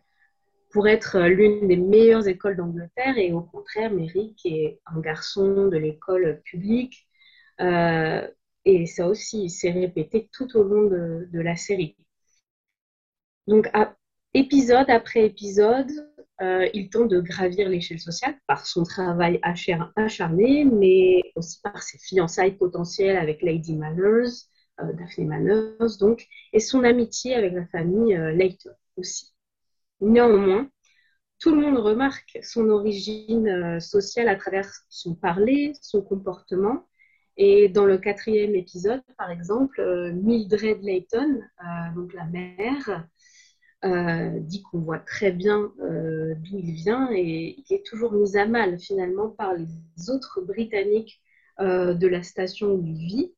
pour 0.72 0.88
être 0.88 1.18
l'une 1.20 1.68
des 1.68 1.76
meilleures 1.76 2.28
écoles 2.28 2.56
d'Angleterre, 2.56 3.18
et 3.18 3.32
au 3.32 3.42
contraire, 3.42 3.90
Merrick 3.90 4.40
est 4.44 4.80
un 4.86 5.00
garçon 5.00 5.68
de 5.68 5.76
l'école 5.76 6.40
publique. 6.44 7.08
Euh, 7.60 8.26
et 8.64 8.86
ça 8.86 9.06
aussi, 9.08 9.50
s'est 9.50 9.70
répété 9.70 10.28
tout 10.32 10.56
au 10.56 10.62
long 10.62 10.84
de, 10.84 11.40
la 11.40 11.56
série. 11.56 11.96
Donc, 13.46 13.68
épisode 14.34 14.88
après 14.90 15.24
épisode, 15.24 15.90
euh, 16.42 16.68
il 16.72 16.88
tente 16.88 17.08
de 17.08 17.20
gravir 17.20 17.68
l'échelle 17.68 18.00
sociale 18.00 18.34
par 18.46 18.66
son 18.66 18.84
travail 18.84 19.40
acharné, 19.42 20.64
mais 20.64 21.22
aussi 21.36 21.60
par 21.62 21.82
ses 21.82 21.98
fiançailles 21.98 22.56
potentielles 22.56 23.16
avec 23.16 23.42
Lady 23.42 23.76
Manners, 23.76 24.46
euh, 24.80 24.92
Daphne 24.94 25.26
Manners, 25.26 25.98
donc, 25.98 26.26
et 26.52 26.60
son 26.60 26.84
amitié 26.84 27.34
avec 27.34 27.52
la 27.52 27.66
famille 27.66 28.14
euh, 28.14 28.32
Layton 28.32 28.70
aussi. 28.96 29.34
Néanmoins, 30.00 30.68
tout 31.38 31.54
le 31.54 31.60
monde 31.60 31.78
remarque 31.78 32.38
son 32.42 32.68
origine 32.68 33.80
sociale 33.80 34.28
à 34.28 34.36
travers 34.36 34.70
son 34.88 35.14
parler, 35.14 35.72
son 35.80 36.02
comportement, 36.02 36.86
et 37.36 37.68
dans 37.68 37.86
le 37.86 37.98
quatrième 37.98 38.54
épisode, 38.54 39.02
par 39.16 39.30
exemple, 39.30 39.80
Mildred 40.12 40.82
Layton, 40.82 41.40
donc 41.94 42.12
la 42.12 42.26
mère, 42.26 43.08
euh, 43.82 44.38
dit 44.40 44.62
qu'on 44.62 44.80
voit 44.80 44.98
très 44.98 45.32
bien 45.32 45.72
euh, 45.80 46.34
d'où 46.36 46.58
il 46.58 46.72
vient 46.72 47.10
et 47.14 47.56
il 47.56 47.74
est 47.74 47.82
toujours 47.86 48.12
mis 48.12 48.36
à 48.36 48.44
mal 48.44 48.78
finalement 48.78 49.30
par 49.30 49.54
les 49.54 50.10
autres 50.10 50.42
Britanniques 50.42 51.22
euh, 51.60 51.94
de 51.94 52.06
la 52.06 52.22
station 52.22 52.74
où 52.74 52.84
il 52.84 52.98
vit. 52.98 53.34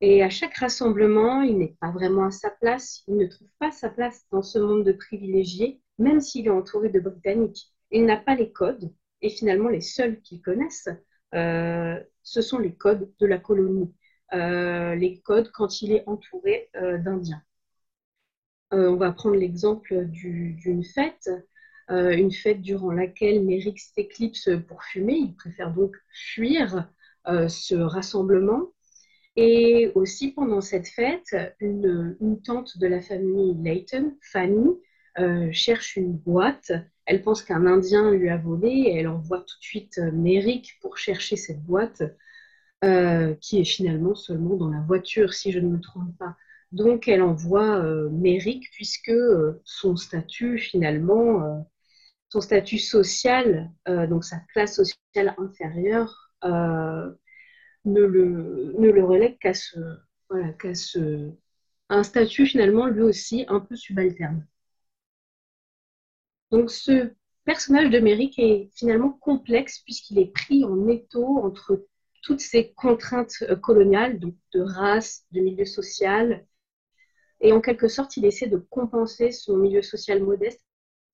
Et 0.00 0.22
à 0.22 0.30
chaque 0.30 0.54
rassemblement, 0.56 1.42
il 1.42 1.58
n'est 1.58 1.76
pas 1.80 1.90
vraiment 1.90 2.26
à 2.26 2.30
sa 2.30 2.50
place, 2.50 3.02
il 3.08 3.16
ne 3.16 3.26
trouve 3.26 3.48
pas 3.58 3.72
sa 3.72 3.88
place 3.88 4.26
dans 4.30 4.42
ce 4.42 4.58
monde 4.58 4.84
de 4.84 4.92
privilégiés, 4.92 5.80
même 5.98 6.20
s'il 6.20 6.46
est 6.46 6.50
entouré 6.50 6.88
de 6.90 7.00
Britanniques. 7.00 7.72
Il 7.90 8.04
n'a 8.04 8.16
pas 8.16 8.34
les 8.34 8.52
codes, 8.52 8.92
et 9.22 9.30
finalement 9.30 9.68
les 9.68 9.80
seuls 9.80 10.20
qu'il 10.20 10.42
connaisse, 10.42 10.88
ce 11.32 12.42
sont 12.42 12.58
les 12.58 12.74
codes 12.74 13.10
de 13.18 13.26
la 13.26 13.38
colonie, 13.38 13.94
les 14.32 15.22
codes 15.24 15.50
quand 15.52 15.80
il 15.82 15.92
est 15.92 16.04
entouré 16.06 16.70
d'Indiens. 16.74 17.42
Euh, 18.72 18.90
on 18.90 18.96
va 18.96 19.12
prendre 19.12 19.36
l'exemple 19.36 20.06
d'une 20.06 20.84
fête, 20.84 21.30
euh, 21.90 22.16
une 22.16 22.32
fête 22.32 22.60
durant 22.62 22.90
laquelle 22.90 23.44
Merrick 23.44 23.78
s'éclipse 23.78 24.50
pour 24.68 24.82
fumer. 24.84 25.14
Il 25.14 25.36
préfère 25.36 25.72
donc 25.72 25.96
fuir 26.12 26.88
euh, 27.28 27.48
ce 27.48 27.74
rassemblement. 27.76 28.72
Et 29.36 29.92
aussi 29.94 30.32
pendant 30.32 30.60
cette 30.60 30.88
fête, 30.88 31.36
une, 31.60 32.16
tante 32.44 32.78
de 32.78 32.86
la 32.86 33.00
famille 33.00 33.54
Layton, 33.62 34.14
Fanny, 34.20 34.70
cherche 35.52 35.96
une 35.96 36.12
boîte. 36.12 36.72
Elle 37.04 37.22
pense 37.22 37.42
qu'un 37.42 37.66
Indien 37.66 38.10
lui 38.12 38.28
a 38.28 38.36
volé 38.36 38.68
et 38.68 38.96
elle 38.96 39.08
envoie 39.08 39.38
tout 39.38 39.58
de 39.58 39.62
suite 39.62 39.98
Merrick 40.12 40.78
pour 40.80 40.98
chercher 40.98 41.36
cette 41.36 41.62
boîte, 41.62 42.02
qui 43.40 43.60
est 43.60 43.64
finalement 43.64 44.14
seulement 44.14 44.56
dans 44.56 44.70
la 44.70 44.80
voiture, 44.80 45.34
si 45.34 45.52
je 45.52 45.60
ne 45.60 45.68
me 45.68 45.80
trompe 45.80 46.16
pas. 46.18 46.36
Donc, 46.72 47.08
elle 47.08 47.22
envoie 47.22 47.78
euh, 47.78 48.10
Merrick 48.10 48.70
puisque 48.72 49.08
euh, 49.08 49.60
son 49.64 49.96
statut, 49.96 50.58
finalement, 50.58 51.42
euh, 51.44 51.60
son 52.28 52.40
statut 52.40 52.78
social, 52.78 53.70
donc 53.86 54.24
sa 54.24 54.38
classe 54.52 54.76
sociale 54.76 55.34
inférieure, 55.38 56.32
ne 57.86 58.00
le, 58.00 58.74
ne, 58.78 59.02
relègue 59.02 59.38
qu'à 59.38 59.54
ce, 59.54 59.78
voilà, 60.28 60.52
un 61.88 62.02
statut 62.02 62.46
finalement 62.46 62.86
lui 62.86 63.02
aussi 63.02 63.44
un 63.48 63.60
peu 63.60 63.76
subalterne. 63.76 64.46
Donc, 66.50 66.70
ce 66.70 67.12
personnage 67.44 67.90
de 67.90 67.98
Merrick 68.00 68.38
est 68.38 68.70
finalement 68.74 69.12
complexe 69.12 69.80
puisqu'il 69.80 70.18
est 70.18 70.32
pris 70.32 70.64
en 70.64 70.88
étau 70.88 71.38
entre 71.38 71.86
toutes 72.22 72.40
ces 72.40 72.72
contraintes 72.72 73.44
coloniales, 73.62 74.18
donc 74.18 74.34
de 74.52 74.60
race, 74.60 75.24
de 75.30 75.40
milieu 75.40 75.64
social, 75.64 76.44
et 77.40 77.52
en 77.52 77.60
quelque 77.60 77.88
sorte, 77.88 78.16
il 78.16 78.24
essaie 78.24 78.48
de 78.48 78.56
compenser 78.56 79.30
son 79.30 79.56
milieu 79.56 79.82
social 79.82 80.22
modeste 80.22 80.62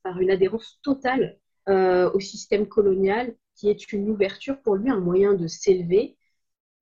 par 0.03 0.21
une 0.21 0.31
adhérence 0.31 0.79
totale 0.83 1.39
euh, 1.69 2.11
au 2.13 2.21
système 2.21 2.67
colonial, 2.67 3.35
qui 3.57 3.69
est 3.69 3.93
une 3.93 4.09
ouverture 4.09 4.61
pour 4.63 4.77
lui, 4.77 4.91
un 4.91 5.01
moyen 5.01 5.35
de 5.35 5.47
s'élever. 5.47 6.17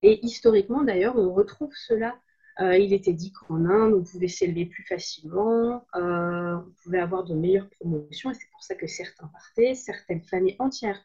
Et 0.03 0.25
historiquement, 0.25 0.83
d'ailleurs, 0.83 1.17
on 1.17 1.33
retrouve 1.33 1.73
cela. 1.75 2.19
Euh, 2.61 2.77
il 2.77 2.93
était 2.93 3.13
dit 3.13 3.33
qu'en 3.33 3.65
Inde, 3.65 3.95
on 3.95 4.05
pouvait 4.05 4.29
s'élever 4.29 4.67
plus 4.67 4.85
facilement, 4.85 5.87
euh, 5.95 6.57
on 6.57 6.73
pouvait 6.83 6.99
avoir 6.99 7.25
de 7.25 7.35
meilleures 7.35 7.71
promotions, 7.71 8.31
et 8.31 8.35
c'est 8.35 8.51
pour 8.51 8.63
ça 8.63 8.75
que 8.75 8.87
certains 8.87 9.29
partaient, 9.29 9.75
certaines 9.75 10.23
familles 10.23 10.57
entières 10.59 11.01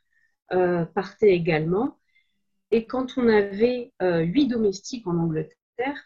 partaient 0.94 1.34
également. 1.34 1.98
Et 2.72 2.86
quand 2.86 3.18
on 3.18 3.28
avait 3.30 3.94
huit 4.02 4.48
domestiques 4.48 5.08
en 5.08 5.18
Angleterre, 5.18 5.56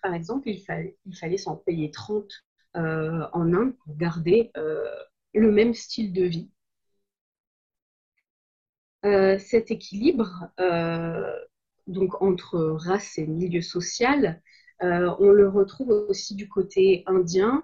par 0.01 0.13
exemple, 0.13 0.49
il 0.49 0.61
fallait, 0.61 0.97
il 1.05 1.15
fallait 1.15 1.37
s'en 1.37 1.55
payer 1.55 1.91
30 1.91 2.31
euh, 2.77 3.27
en 3.33 3.53
Inde 3.53 3.75
pour 3.77 3.95
garder 3.97 4.51
euh, 4.57 4.85
le 5.33 5.51
même 5.51 5.73
style 5.73 6.13
de 6.13 6.23
vie. 6.23 6.51
Euh, 9.05 9.39
cet 9.39 9.71
équilibre 9.71 10.49
donc 11.89 12.21
entre 12.21 12.57
race 12.57 13.17
et 13.17 13.27
milieu 13.27 13.61
social, 13.61 14.41
on 14.81 15.29
le 15.31 15.49
retrouve 15.49 15.89
aussi 16.09 16.35
du 16.35 16.47
côté 16.47 17.03
indien, 17.05 17.63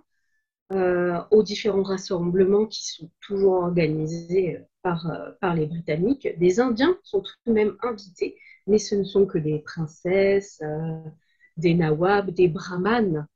aux 0.72 1.44
différents 1.44 1.84
rassemblements 1.84 2.66
qui 2.66 2.86
sont 2.88 3.10
toujours 3.22 3.54
organisés 3.54 4.60
par, 4.82 5.10
par 5.40 5.56
les 5.56 5.66
Britanniques. 5.68 6.28
Des 6.38 6.60
Indiens 6.60 6.98
sont 7.04 7.22
tout 7.22 7.34
de 7.46 7.54
même 7.54 7.78
invités, 7.82 8.36
mais 8.68 8.80
ce 8.80 8.96
ne 8.96 9.04
sont 9.04 9.26
que 9.26 9.38
des 9.38 9.60
princesses, 9.60 10.62
des 11.58 11.74
nawabs, 11.74 12.32
des 12.32 12.48
brahmanes, 12.48 13.28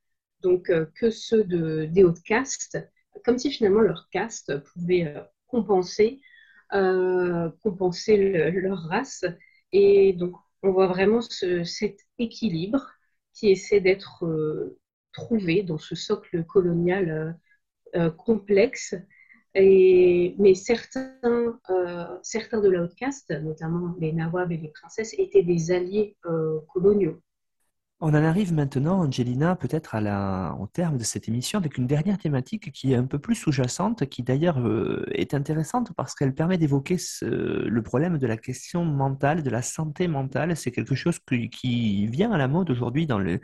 donc 0.41 0.69
euh, 0.69 0.85
que 0.95 1.09
ceux 1.09 1.43
de, 1.43 1.85
des 1.85 2.03
hautes 2.03 2.21
castes, 2.23 2.77
comme 3.23 3.37
si 3.37 3.51
finalement 3.51 3.81
leur 3.81 4.09
caste 4.09 4.57
pouvait 4.63 5.05
euh, 5.07 5.21
compenser, 5.47 6.21
euh, 6.73 7.49
compenser 7.61 8.17
leur 8.51 8.79
race. 8.79 9.25
Et 9.71 10.13
donc 10.13 10.35
on 10.63 10.71
voit 10.71 10.87
vraiment 10.87 11.21
cet 11.21 11.99
équilibre 12.17 12.87
qui 13.33 13.49
essaie 13.49 13.79
d'être 13.79 14.25
trouvé 15.11 15.63
dans 15.63 15.77
ce 15.77 15.95
socle 15.95 16.43
colonial 16.45 17.37
complexe. 18.17 18.95
Et, 19.55 20.35
mais 20.37 20.53
certains, 20.53 21.59
certains 22.21 22.61
de 22.61 22.69
caste, 22.95 23.31
notamment 23.31 23.95
les 23.99 24.13
nawabs 24.13 24.51
et 24.51 24.57
les 24.57 24.69
princesses, 24.69 25.15
étaient 25.17 25.43
des 25.43 25.71
alliés 25.71 26.15
coloniaux. 26.67 27.19
On 28.01 28.11
en 28.11 28.23
arrive 28.23 28.53
maintenant, 28.53 29.01
Angelina, 29.01 29.57
peut-être 29.57 29.93
à 29.93 29.99
la, 29.99 30.55
au 30.61 30.67
terme 30.67 30.97
de 30.97 31.03
cette 31.03 31.27
émission 31.27 31.59
avec 31.59 31.77
une 31.77 31.85
dernière 31.85 32.17
thématique 32.17 32.71
qui 32.71 32.93
est 32.93 32.95
un 32.95 33.03
peu 33.05 33.19
plus 33.19 33.35
sous-jacente, 33.35 34.05
qui 34.07 34.23
d'ailleurs 34.23 34.57
euh, 34.59 35.05
est 35.11 35.33
intéressante 35.33 35.91
parce 35.97 36.15
qu'elle 36.15 36.33
permet 36.33 36.57
d'évoquer 36.57 36.95
le 37.21 37.81
problème 37.81 38.17
de 38.17 38.25
la 38.25 38.37
question 38.37 38.85
mentale, 38.85 39.43
de 39.43 39.49
la 39.49 39.61
santé 39.61 40.07
mentale. 40.07 40.55
C'est 40.55 40.71
quelque 40.71 40.95
chose 40.95 41.19
qui 41.51 42.07
vient 42.07 42.31
à 42.31 42.37
la 42.37 42.47
mode 42.47 42.69
aujourd'hui 42.69 43.05
dans 43.05 43.19
le, 43.19 43.41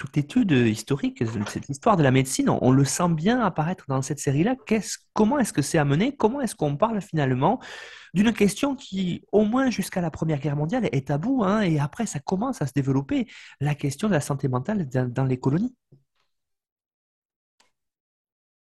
toute 0.00 0.16
étude 0.16 0.52
historique, 0.52 1.22
cette 1.46 1.68
histoire 1.68 1.98
de 1.98 2.02
la 2.02 2.10
médecine, 2.10 2.48
on, 2.48 2.72
le 2.72 2.84
sent 2.86 3.10
bien 3.10 3.38
apparaître 3.38 3.84
dans 3.86 4.00
cette 4.00 4.18
série-là. 4.18 4.56
comment 5.12 5.38
est-ce 5.38 5.52
que 5.52 5.60
c'est 5.60 5.76
amené? 5.76 6.16
Comment 6.16 6.40
est-ce 6.40 6.54
qu'on 6.54 6.74
parle 6.74 7.02
finalement 7.02 7.60
d'une 8.14 8.32
question 8.32 8.74
qui, 8.74 9.22
au 9.30 9.44
moins 9.44 9.68
jusqu'à 9.68 10.00
la 10.00 10.10
Première 10.10 10.40
Guerre 10.40 10.56
mondiale, 10.56 10.88
est 10.90 11.08
tabou, 11.08 11.44
hein, 11.44 11.60
et 11.60 11.78
après 11.78 12.06
ça 12.06 12.18
commence 12.18 12.62
à 12.62 12.66
se 12.66 12.72
développer, 12.72 13.26
la 13.60 13.74
question 13.74 14.08
de 14.08 14.14
la 14.14 14.22
santé 14.22 14.48
mentale 14.48 14.88
dans, 14.88 15.26
les 15.26 15.38
colonies? 15.38 15.76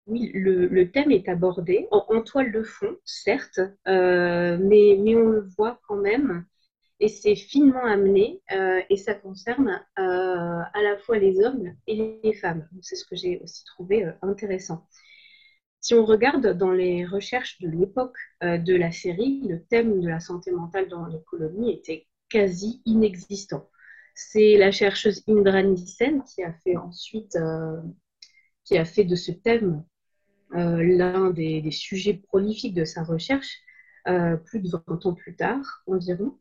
Oui, 0.08 0.32
le, 0.34 0.90
thème 0.90 1.12
est 1.12 1.28
abordé 1.28 1.90
en, 1.92 2.22
toile 2.22 2.54
de 2.54 2.64
fond, 2.64 2.96
certes, 3.04 3.60
euh, 3.90 4.58
mais, 4.62 5.16
on 5.18 5.28
le 5.28 5.50
voit 5.58 5.82
quand 5.86 5.98
même 5.98 6.46
et 7.00 7.10
c'est 7.10 7.36
finement 7.36 7.84
amené 7.84 8.42
euh, 8.52 8.82
et 8.90 8.98
ça 8.98 9.14
concerne 9.14 9.82
euh, 10.00 10.02
à 10.74 10.82
la 10.82 10.98
fois 10.98 11.18
les 11.18 11.40
hommes 11.42 11.76
et 11.88 12.20
les 12.24 12.34
femmes. 12.34 12.68
C'est 12.82 12.96
ce 12.96 13.06
que 13.06 13.16
j'ai 13.16 13.40
aussi 13.40 13.66
trouvé 13.66 14.06
euh, 14.06 14.12
intéressant. 14.22 14.88
Si 15.82 15.94
on 15.94 16.06
regarde 16.06 16.58
dans 16.58 16.72
les 16.72 17.06
recherches 17.06 17.60
de 17.62 17.70
l'époque 17.70 18.18
de 18.42 18.76
la 18.76 18.92
série, 18.92 19.42
le 19.48 19.64
thème 19.66 20.02
de 20.02 20.08
la 20.08 20.20
santé 20.20 20.50
mentale 20.50 20.88
dans 20.88 21.06
les 21.06 21.22
colonies 21.28 21.74
était 21.74 22.08
quasi 22.28 22.82
inexistant. 22.86 23.70
C'est 24.16 24.58
la 24.58 24.72
chercheuse 24.72 25.24
Indra 25.28 25.62
Nissen 25.62 26.24
qui 26.24 26.42
a 26.42 26.54
fait 26.54 26.76
ensuite, 26.76 27.38
qui 28.64 28.80
a 28.80 28.86
fait 28.86 29.04
de 29.04 29.16
ce 29.16 29.32
thème 29.32 29.84
l'un 30.50 31.30
des, 31.30 31.62
des, 31.62 31.70
sujets 31.70 32.16
prolifiques 32.16 32.74
de 32.74 32.86
sa 32.86 33.04
recherche, 33.04 33.60
plus 34.06 34.62
de 34.62 34.72
20 34.88 35.06
ans 35.06 35.14
plus 35.14 35.36
tard 35.36 35.84
environ. 35.86 36.36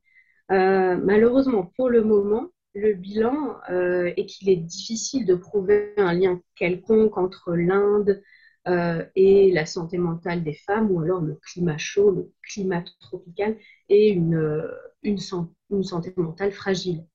Euh, 0.51 0.97
malheureusement, 0.97 1.73
pour 1.77 1.91
le 1.91 2.03
moment, 2.03 2.49
le 2.75 2.95
bilan 2.95 3.61
est 3.69 4.27
qu'il 4.27 4.49
est 4.49 4.57
difficile 4.57 5.27
de 5.27 5.37
prouver 5.37 5.95
un 5.97 6.13
lien 6.13 6.41
quelconque 6.57 7.17
entre 7.19 7.55
l'Inde 7.55 8.21
et 8.67 9.53
la 9.53 9.65
santé 9.65 9.97
mentale 9.97 10.43
des 10.43 10.55
femmes, 10.55 10.91
ou 10.91 11.01
alors 11.01 11.21
le 11.21 11.37
climat 11.37 11.79
chaud, 11.79 12.11
le 12.11 12.33
climat 12.43 12.83
tropical, 13.01 13.57
et 13.89 14.11
une 14.11 15.19
santé 15.19 16.13
mentale 16.17 16.51
fragile. 16.51 17.07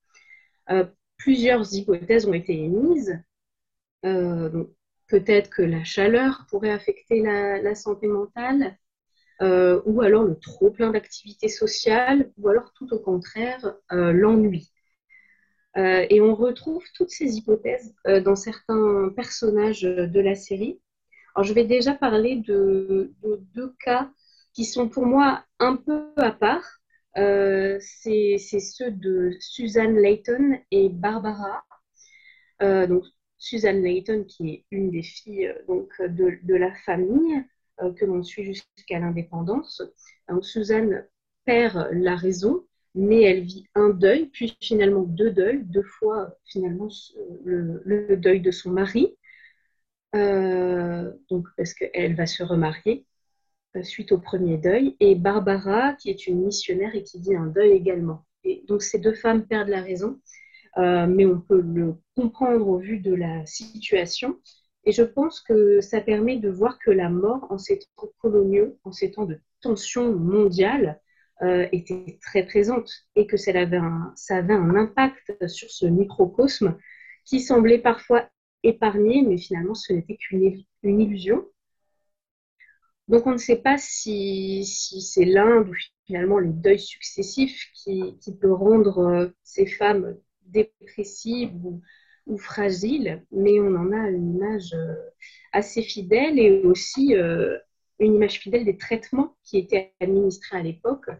plusieurs 1.18 1.74
hypothèses 1.74 2.26
ont 2.26 2.32
été 2.32 2.54
émises. 2.54 3.22
Peut-être 5.10 5.50
que 5.50 5.62
la 5.62 5.82
chaleur 5.82 6.46
pourrait 6.48 6.70
affecter 6.70 7.20
la, 7.20 7.74
santé 7.74 8.06
mentale, 8.06 8.78
euh, 9.42 9.80
ou 9.86 10.02
alors 10.02 10.24
le 10.24 10.38
trop 10.38 10.70
plein 10.70 10.90
d'activités 10.90 11.48
sociales, 11.48 12.30
ou 12.38 12.48
alors 12.48 12.72
tout 12.74 12.92
au 12.92 12.98
contraire, 12.98 13.74
euh, 13.92 14.12
l'ennui. 14.12 14.72
Euh, 15.76 16.04
et 16.10 16.20
on 16.20 16.34
retrouve 16.34 16.84
toutes 16.94 17.10
ces 17.10 17.36
hypothèses 17.36 17.94
dans 18.24 18.34
certains 18.34 19.10
personnages 19.14 19.82
de 19.82 20.20
la 20.20 20.34
série. 20.34 20.80
Alors 21.34 21.44
je 21.44 21.54
vais 21.54 21.64
déjà 21.64 21.94
parler 21.94 22.36
de, 22.36 23.12
deux 23.22 23.74
cas 23.84 24.10
qui 24.52 24.64
sont 24.64 24.88
pour 24.88 25.06
moi 25.06 25.44
un 25.60 25.76
peu 25.76 26.10
à 26.16 26.32
part. 26.32 26.80
c'est 27.14 28.38
ceux 28.38 28.90
de 28.90 29.36
Suzanne 29.38 29.96
Layton 29.96 30.58
et 30.72 30.88
Barbara. 30.88 31.62
donc 32.60 33.04
Suzanne 33.40 33.82
Layton, 33.82 34.24
qui 34.24 34.50
est 34.50 34.64
une 34.70 34.90
des 34.90 35.02
filles 35.02 35.48
euh, 35.48 35.54
donc, 35.66 35.90
de, 36.00 36.54
la 36.54 36.72
famille 36.84 37.34
euh, 37.36 37.42
que 37.96 38.04
l'on 38.04 38.22
suit 38.22 38.44
jusqu'à 38.44 38.98
l'indépendance. 38.98 39.82
Suzanne 40.42 41.06
perd 41.44 41.88
la 41.92 42.16
raison, 42.16 42.64
mais 42.94 43.22
elle 43.22 43.42
vit 43.42 43.66
un 43.74 43.90
deuil, 43.90 44.26
puis 44.26 44.56
finalement 44.60 45.02
deux 45.02 45.30
deuils, 45.30 45.64
deux 45.64 45.82
fois 45.82 46.36
finalement 46.44 46.88
le, 47.44 48.16
deuil 48.16 48.40
de 48.40 48.50
son 48.50 48.70
mari, 48.70 49.16
euh, 50.14 51.12
donc 51.28 51.46
parce 51.56 51.74
qu'elle 51.74 52.14
va 52.14 52.26
se 52.26 52.42
remarier 52.42 53.06
suite 53.82 54.12
au 54.12 54.18
premier 54.18 54.58
deuil, 54.58 54.96
et 55.00 55.14
Barbara, 55.14 55.94
qui 55.94 56.10
est 56.10 56.26
une 56.26 56.44
missionnaire 56.44 56.94
et 56.94 57.02
qui 57.02 57.20
vit 57.20 57.36
un 57.36 57.46
deuil 57.46 57.72
également. 57.72 58.24
Et 58.44 58.64
donc 58.66 58.82
ces 58.82 58.98
deux 58.98 59.14
femmes 59.14 59.46
perdent 59.46 59.68
la 59.68 59.82
raison, 59.82 60.20
euh, 60.78 61.06
mais 61.06 61.26
on 61.26 61.40
peut 61.40 61.60
le 61.60 61.94
comprendre 62.16 62.66
au 62.66 62.78
vu 62.78 62.98
de 62.98 63.14
la 63.14 63.46
situation. 63.46 64.38
Et 64.84 64.92
je 64.92 65.02
pense 65.02 65.40
que 65.40 65.80
ça 65.80 66.00
permet 66.00 66.38
de 66.38 66.48
voir 66.48 66.78
que 66.78 66.90
la 66.90 67.10
mort, 67.10 67.46
en 67.50 67.58
ces 67.58 67.78
temps 67.78 68.10
coloniaux, 68.18 68.78
en 68.84 68.92
ces 68.92 69.10
temps 69.10 69.26
de 69.26 69.38
tension 69.60 70.14
mondiale, 70.14 71.00
euh, 71.42 71.66
était 71.72 72.18
très 72.20 72.44
présente 72.44 72.90
et 73.16 73.26
que 73.26 73.38
ça 73.38 73.50
avait, 73.52 73.78
un, 73.78 74.14
impact 74.76 75.46
sur 75.48 75.70
ce 75.70 75.86
microcosme 75.86 76.76
qui 77.24 77.40
semblait 77.40 77.78
parfois 77.78 78.28
épargné, 78.62 79.22
mais 79.22 79.38
finalement 79.38 79.74
ce 79.74 79.94
n'était 79.94 80.16
qu'une 80.16 81.00
illusion. 81.00 81.46
Donc 83.08 83.26
on 83.26 83.32
ne 83.32 83.38
sait 83.38 83.56
pas 83.56 83.78
si, 83.78 84.66
c'est 84.66 85.24
l'Inde 85.24 85.70
ou 85.70 85.74
finalement 86.06 86.38
le 86.38 86.52
deuil 86.52 86.78
successif 86.78 87.70
qui, 87.74 88.18
qui 88.20 88.36
peut 88.36 88.52
rendre 88.52 88.98
euh, 88.98 89.28
ces 89.42 89.66
femmes 89.66 90.16
dépressive 90.44 91.54
ou, 91.64 91.80
fragile, 92.38 93.24
mais 93.32 93.60
on 93.60 93.74
en 93.76 93.92
a 93.92 94.08
une 94.08 94.36
image 94.36 94.72
euh, 94.74 94.94
assez 95.52 95.82
fidèle 95.82 96.38
et 96.38 96.62
aussi 96.62 97.14
euh, 97.16 97.58
une 97.98 98.14
image 98.14 98.38
fidèle 98.40 98.64
des 98.64 98.76
traitements 98.76 99.36
qui 99.42 99.58
étaient 99.58 99.92
administrés 100.00 100.58
à 100.58 100.62
l'époque. 100.62 101.10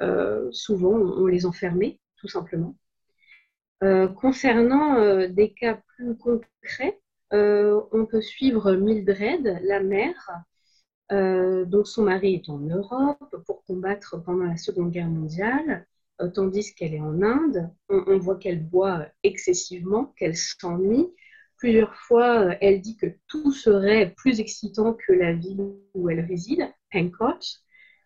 Euh, 0.00 0.50
souvent, 0.52 0.92
on 0.92 1.26
les 1.26 1.46
enfermait, 1.46 2.00
tout 2.18 2.28
simplement. 2.28 2.76
concernant 4.20 5.28
des 5.28 5.52
cas 5.52 5.80
plus 5.96 6.16
concrets, 6.16 7.00
on 7.30 8.06
peut 8.10 8.20
suivre 8.20 8.72
Mildred, 8.74 9.60
la 9.62 9.80
mère, 9.80 10.30
dont 11.10 11.84
son 11.84 12.02
mari 12.04 12.34
est 12.34 12.48
en 12.48 12.58
Europe 12.58 13.36
pour 13.46 13.64
combattre 13.64 14.22
pendant 14.22 14.44
la 14.44 14.56
Seconde 14.56 14.90
Guerre 14.90 15.08
mondiale. 15.08 15.86
Euh, 16.20 16.28
tandis 16.28 16.74
qu'elle 16.74 16.94
est 16.94 17.00
en 17.00 17.22
Inde, 17.22 17.70
on, 17.88 18.18
voit 18.18 18.36
qu'elle 18.36 18.64
boit 18.64 19.06
excessivement, 19.22 20.06
qu'elle 20.16 20.36
s'ennuie. 20.36 21.06
Plusieurs 21.58 21.94
fois, 21.94 22.40
euh, 22.40 22.54
elle 22.60 22.80
dit 22.80 22.96
que 22.96 23.06
tout 23.28 23.52
serait 23.52 24.14
plus 24.16 24.40
excitant 24.40 24.94
que 24.94 25.12
la 25.12 25.32
ville 25.34 25.74
où 25.94 26.08
elle 26.08 26.20
réside, 26.20 26.68
Pankot, 26.90 27.38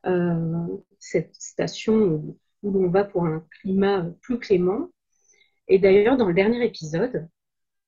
euh, 0.06 0.66
cette 0.98 1.34
station 1.34 1.94
où, 1.94 2.38
où 2.62 2.72
l'on 2.72 2.90
va 2.90 3.04
pour 3.04 3.24
un 3.26 3.44
climat 3.60 4.06
plus 4.22 4.38
clément. 4.38 4.90
Et 5.68 5.78
d'ailleurs, 5.78 6.16
dans 6.16 6.28
le 6.28 6.34
dernier 6.34 6.64
épisode, 6.64 7.28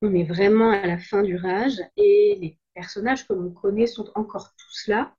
on 0.03 0.15
est 0.15 0.25
vraiment 0.25 0.71
à 0.71 0.87
la 0.87 0.99
fin 0.99 1.23
du 1.23 1.37
rage 1.37 1.81
et 1.97 2.39
les 2.41 2.59
personnages 2.75 3.27
que 3.27 3.33
l'on 3.33 3.51
connaît 3.51 3.87
sont 3.87 4.11
encore 4.15 4.55
tous 4.57 4.89
là, 4.89 5.15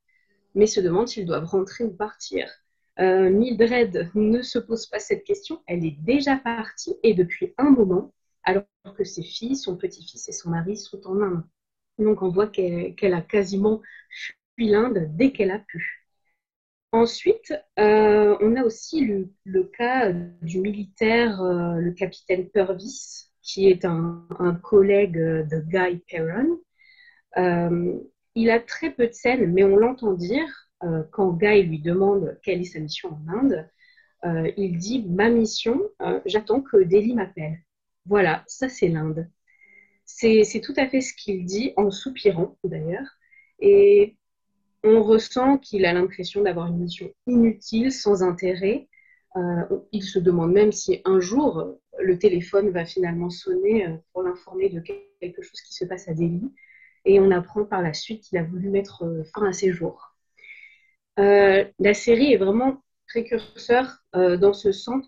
mais 0.56 0.68
se 0.68 0.80
demandent 0.80 1.08
s'ils 1.08 1.26
doivent 1.26 1.46
rentrer 1.46 1.84
ou 1.84 1.94
partir. 1.94 2.50
Euh, 2.99 3.29
Mildred 3.29 4.12
ne 4.13 4.41
se 4.41 4.60
pose 4.60 4.86
pas 4.86 4.99
cette 4.99 5.23
question, 5.23 5.62
elle 5.67 5.86
est 5.86 5.97
déjà 6.01 6.38
partie 6.38 6.95
et 7.01 7.13
depuis 7.15 7.53
un 7.58 7.71
moment, 7.71 8.13
alors 8.43 8.65
que 8.95 9.03
ses 9.03 9.23
filles, 9.23 9.56
son 9.56 9.77
petit-fils 9.77 10.29
et 10.29 10.32
son 10.32 10.51
mari 10.51 10.77
sont 10.77 11.06
en 11.08 11.21
Inde. 11.21 11.43
Donc 11.97 12.21
on 12.21 12.29
voit 12.29 12.47
qu'elle 12.47 13.13
a 13.13 13.21
quasiment 13.21 13.82
fui 14.56 14.67
l'Inde 14.67 15.08
dès 15.15 15.32
qu'elle 15.32 15.51
a 15.51 15.60
pu. 15.60 16.08
Ensuite, 16.91 17.53
euh, 17.79 18.38
on 18.41 18.56
a 18.56 18.63
aussi 18.63 19.03
le, 19.45 19.63
cas 19.63 20.12
du 20.12 20.60
militaire, 20.60 21.41
euh, 21.41 21.75
le 21.79 21.91
capitaine 21.91 22.47
Purvis, 22.49 23.32
qui 23.41 23.67
est 23.67 23.86
un, 23.86 24.27
un 24.39 24.53
collègue 24.53 25.17
de 25.17 25.60
Guy 25.60 26.03
Perron. 26.08 26.60
il 28.36 28.49
a 28.51 28.60
très 28.60 28.91
peu 28.91 29.08
de 29.08 29.13
scènes, 29.13 29.51
mais 29.51 29.63
on 29.63 29.75
l'entend 29.77 30.13
dire 30.13 30.62
euh, 30.84 31.04
quand 31.12 31.32
Guy 31.32 31.63
lui 31.63 31.80
demande 31.80 32.38
quelle 32.43 32.62
est 32.62 32.65
sa 32.65 32.80
mission 32.80 33.10
en 33.10 33.34
Inde, 33.39 33.69
euh, 34.26 34.52
il 34.58 34.78
dit 34.78 35.06
Ma 35.08 35.30
mission, 35.30 35.82
euh, 36.02 36.19
j'attends 36.26 36.62
que 36.62 36.78
Delhi 36.78 37.13
m'appelle. 37.13 37.60
Voilà, 38.06 38.43
ça 38.48 38.69
c'est 38.69 38.89
l'Inde. 38.89 39.30
C'est 40.06 40.62
tout 40.62 40.74
à 40.78 40.88
fait 40.88 41.02
ce 41.02 41.13
qu'il 41.13 41.46
dit 41.46 41.74
en 41.78 41.89
soupirant 41.89 42.58
d'ailleurs. 42.63 43.08
Et 43.60 44.17
on 44.84 45.02
ressent 45.04 45.58
qu'il 45.58 45.86
a 45.86 45.93
l'impression 45.93 46.43
d'avoir 46.43 46.67
une 46.67 46.80
mission 46.80 47.10
inutile, 47.26 47.91
sans 47.91 48.22
intérêt. 48.22 48.89
il 49.91 50.04
se 50.04 50.19
demande 50.19 50.52
même 50.52 50.72
si 50.72 51.02
un 51.06 51.19
jour 51.19 51.78
le 52.00 52.19
téléphone 52.19 52.69
va 52.69 52.86
finalement 52.86 53.30
sonner 53.30 53.88
pour 54.12 54.24
l'informer 54.24 54.69
de 54.69 54.82
quelque 54.82 55.41
chose 55.41 55.62
qui 55.62 55.74
se 55.74 55.86
passe 55.86 56.08
à 56.10 56.13
Delhi. 56.13 56.52
Et 57.06 57.19
on 57.19 57.32
apprend 57.32 57.65
par 57.65 57.82
la 57.82 57.93
suite 57.93 58.24
qu'il 58.24 58.38
a 58.38 58.43
voulu 58.43 58.69
mettre 58.69 59.06
fin 59.34 59.48
à 59.48 59.54
ses 59.54 59.72
jours. 59.72 60.12
Euh, 61.19 61.65
la 61.80 61.93
série 61.93 62.34
est 62.34 62.38
vraiment 62.38 62.82
précurseur 63.08 63.99
euh, 64.15 64.38
dans 64.38 64.54
ce 64.54 64.71
sens, 64.71 65.06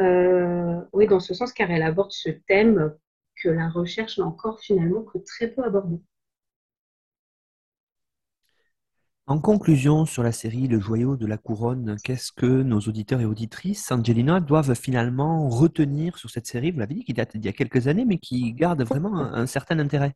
euh, 0.00 0.80
oui, 0.92 1.06
dans 1.06 1.20
ce 1.20 1.34
sens, 1.34 1.52
car 1.52 1.70
elle 1.70 1.82
aborde 1.82 2.10
ce 2.10 2.30
thème 2.30 2.94
que 3.36 3.48
la 3.48 3.68
recherche 3.68 4.18
n'a 4.18 4.24
encore 4.24 4.60
finalement 4.60 5.02
que 5.02 5.18
très 5.18 5.48
peu 5.48 5.62
abordé. 5.62 6.00
En 9.28 9.38
conclusion 9.38 10.04
sur 10.04 10.24
la 10.24 10.32
série 10.32 10.66
Le 10.66 10.80
joyau 10.80 11.16
de 11.16 11.26
la 11.26 11.38
couronne, 11.38 11.96
qu'est-ce 12.02 12.32
que 12.32 12.46
nos 12.46 12.80
auditeurs 12.80 13.20
et 13.20 13.24
auditrices, 13.24 13.92
Angelina, 13.92 14.40
doivent 14.40 14.74
finalement 14.74 15.48
retenir 15.48 16.18
sur 16.18 16.28
cette 16.28 16.48
série? 16.48 16.72
Vous 16.72 16.80
l'avez 16.80 16.94
dit, 16.94 17.04
qui 17.04 17.14
date 17.14 17.36
d'il 17.36 17.44
y 17.44 17.48
a 17.48 17.52
quelques 17.52 17.86
années, 17.86 18.04
mais 18.04 18.18
qui 18.18 18.52
garde 18.52 18.82
vraiment 18.82 19.16
un 19.16 19.46
certain 19.46 19.78
intérêt. 19.78 20.14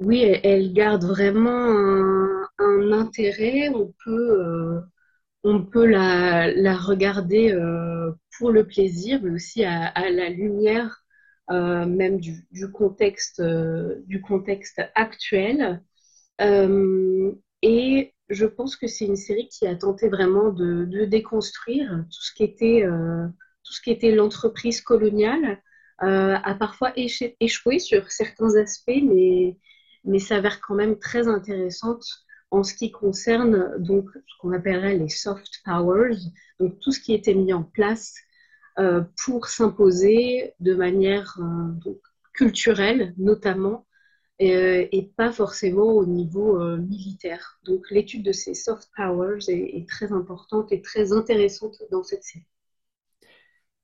Oui, 0.00 0.22
elle 0.22 0.72
garde 0.72 1.04
vraiment 1.04 1.50
un, 2.58 2.92
intérêt. 2.92 3.68
On 3.68 3.92
peut, 4.02 4.40
euh, 4.40 4.80
on 5.44 5.62
peut 5.64 5.84
la, 5.86 6.76
regarder 6.76 7.52
euh, 7.52 8.10
pour 8.38 8.50
le 8.50 8.66
plaisir, 8.66 9.20
mais 9.22 9.30
aussi 9.30 9.62
à, 9.64 9.92
la 10.10 10.30
lumière 10.30 11.04
euh, 11.50 11.84
même 11.86 12.18
du, 12.18 12.46
contexte, 12.72 13.42
du 13.42 14.22
contexte 14.22 14.80
actuel. 14.94 15.82
et 17.62 18.14
je 18.30 18.46
pense 18.46 18.76
que 18.76 18.86
c'est 18.86 19.04
une 19.06 19.16
série 19.16 19.48
qui 19.48 19.66
a 19.66 19.74
tenté 19.76 20.08
vraiment 20.08 20.50
de, 20.50 21.04
déconstruire 21.04 22.04
tout 22.10 22.22
ce 22.22 22.32
qui 22.34 22.44
était, 22.44 22.86
tout 23.64 23.72
ce 23.72 23.82
qui 23.82 23.90
était 23.90 24.14
l'entreprise 24.14 24.80
coloniale. 24.80 25.60
a 25.98 26.54
parfois 26.54 26.92
échoué 26.96 27.78
sur 27.78 28.10
certains 28.10 28.54
aspects, 28.56 29.02
mais 29.02 29.58
mais 30.04 30.18
s'avère 30.18 30.60
quand 30.60 30.74
même 30.74 30.98
très 30.98 31.28
intéressante 31.28 32.04
en 32.50 32.62
ce 32.62 32.74
qui 32.74 32.90
concerne 32.90 33.76
donc 33.78 34.08
ce 34.14 34.38
qu'on 34.40 34.52
appellerait 34.52 34.96
les 34.96 35.08
soft 35.08 35.60
powers, 35.64 36.18
donc 36.58 36.78
tout 36.80 36.92
ce 36.92 37.00
qui 37.00 37.14
était 37.14 37.34
mis 37.34 37.52
en 37.52 37.62
place 37.62 38.14
euh, 38.78 39.02
pour 39.24 39.48
s'imposer 39.48 40.54
de 40.60 40.74
manière 40.74 41.38
euh, 41.40 41.92
culturelle 42.32 43.14
notamment 43.18 43.86
euh, 44.40 44.86
et 44.90 45.12
pas 45.16 45.32
forcément 45.32 45.92
au 45.92 46.06
niveau 46.06 46.58
militaire. 46.78 47.60
Donc 47.64 47.90
l'étude 47.90 48.24
de 48.24 48.32
ces 48.32 48.54
soft 48.54 48.88
powers 48.96 49.48
est, 49.48 49.88
très 49.88 50.12
importante 50.12 50.72
et 50.72 50.80
très 50.80 51.12
intéressante 51.12 51.76
dans 51.90 52.02
cette 52.02 52.24
série. 52.24 52.46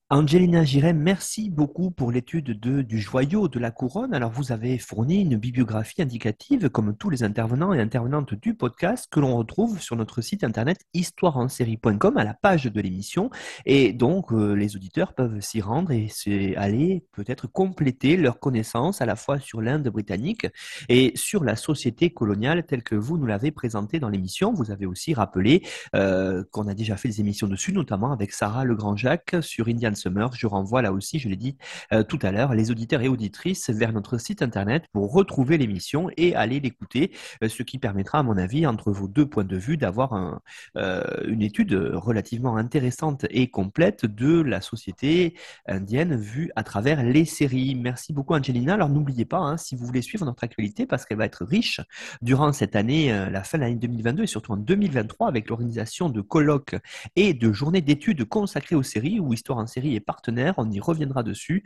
Angelina 0.08 0.62
Giret, 0.62 0.92
merci 0.92 1.50
beaucoup 1.50 1.90
pour 1.90 2.12
l'étude 2.12 2.60
du 2.60 3.00
joyau 3.00 3.48
de 3.48 3.58
la 3.58 3.72
couronne. 3.72 4.14
Alors, 4.14 4.30
vous 4.30 4.52
avez 4.52 4.78
fourni 4.78 5.22
une 5.22 5.34
bibliographie 5.36 6.00
indicative, 6.00 6.70
comme 6.70 6.96
tous 6.96 7.10
les 7.10 7.24
intervenants 7.24 7.74
et 7.74 7.80
intervenantes 7.80 8.32
du 8.34 8.54
podcast, 8.54 9.08
que 9.10 9.18
l'on 9.18 9.36
retrouve 9.36 9.80
sur 9.80 9.96
notre 9.96 10.20
site 10.20 10.44
internet 10.44 10.78
histoireensérie.com 10.94 12.18
à 12.18 12.22
la 12.22 12.34
page 12.34 12.66
de 12.66 12.80
l'émission. 12.80 13.30
Et 13.64 13.92
donc, 13.92 14.32
euh, 14.32 14.52
les 14.52 14.76
auditeurs 14.76 15.12
peuvent 15.12 15.40
s'y 15.40 15.60
rendre 15.60 15.90
et 15.90 16.08
aller 16.56 17.04
peut-être 17.10 17.48
compléter 17.48 18.16
leurs 18.16 18.38
connaissances 18.38 19.02
à 19.02 19.06
la 19.06 19.16
fois 19.16 19.40
sur 19.40 19.60
l'Inde 19.60 19.88
britannique 19.88 20.46
et 20.88 21.14
sur 21.16 21.42
la 21.42 21.56
société 21.56 22.10
coloniale 22.10 22.64
telle 22.64 22.84
que 22.84 22.94
vous 22.94 23.18
nous 23.18 23.26
l'avez 23.26 23.50
présentée 23.50 23.98
dans 23.98 24.08
l'émission. 24.08 24.52
Vous 24.52 24.70
avez 24.70 24.86
aussi 24.86 25.14
rappelé 25.14 25.64
euh, 25.96 26.44
qu'on 26.52 26.68
a 26.68 26.74
déjà 26.74 26.96
fait 26.96 27.08
des 27.08 27.20
émissions 27.20 27.48
dessus, 27.48 27.72
notamment 27.72 28.12
avec 28.12 28.30
Sarah 28.30 28.64
Legrand-Jacques 28.64 29.34
sur 29.40 29.66
Indian 29.66 29.95
Summer. 29.96 30.30
Je 30.34 30.46
renvoie 30.46 30.82
là 30.82 30.92
aussi, 30.92 31.18
je 31.18 31.28
l'ai 31.28 31.36
dit 31.36 31.56
euh, 31.92 32.02
tout 32.02 32.18
à 32.22 32.30
l'heure, 32.30 32.54
les 32.54 32.70
auditeurs 32.70 33.02
et 33.02 33.08
auditrices 33.08 33.70
vers 33.70 33.92
notre 33.92 34.18
site 34.18 34.42
internet 34.42 34.84
pour 34.92 35.12
retrouver 35.12 35.58
l'émission 35.58 36.08
et 36.16 36.34
aller 36.34 36.60
l'écouter, 36.60 37.12
euh, 37.42 37.48
ce 37.48 37.62
qui 37.62 37.78
permettra, 37.78 38.20
à 38.20 38.22
mon 38.22 38.36
avis, 38.36 38.66
entre 38.66 38.92
vos 38.92 39.08
deux 39.08 39.26
points 39.26 39.44
de 39.44 39.56
vue, 39.56 39.76
d'avoir 39.76 40.40
euh, 40.76 41.02
une 41.26 41.42
étude 41.42 41.74
relativement 41.74 42.56
intéressante 42.56 43.26
et 43.30 43.48
complète 43.48 44.06
de 44.06 44.40
la 44.40 44.60
société 44.60 45.34
indienne 45.66 46.16
vue 46.16 46.50
à 46.56 46.62
travers 46.62 47.02
les 47.02 47.24
séries. 47.24 47.74
Merci 47.74 48.12
beaucoup, 48.12 48.34
Angelina. 48.34 48.74
Alors 48.74 48.88
n'oubliez 48.88 49.24
pas, 49.24 49.38
hein, 49.38 49.56
si 49.56 49.74
vous 49.74 49.86
voulez 49.86 50.02
suivre 50.02 50.24
notre 50.24 50.44
actualité, 50.44 50.86
parce 50.86 51.04
qu'elle 51.04 51.18
va 51.18 51.26
être 51.26 51.44
riche 51.44 51.80
durant 52.22 52.52
cette 52.52 52.76
année, 52.76 53.08
la 53.30 53.42
fin 53.42 53.58
de 53.58 53.62
l'année 53.62 53.76
2022 53.76 54.24
et 54.24 54.26
surtout 54.26 54.52
en 54.52 54.56
2023, 54.56 55.28
avec 55.28 55.48
l'organisation 55.48 56.08
de 56.08 56.20
colloques 56.20 56.76
et 57.16 57.34
de 57.34 57.52
journées 57.52 57.80
d'études 57.80 58.24
consacrées 58.24 58.76
aux 58.76 58.82
séries 58.82 59.20
ou 59.20 59.32
Histoire 59.32 59.58
en 59.58 59.66
série 59.66 59.85
et 59.94 60.00
partenaires. 60.00 60.54
On 60.58 60.70
y 60.70 60.80
reviendra 60.80 61.22
dessus. 61.22 61.62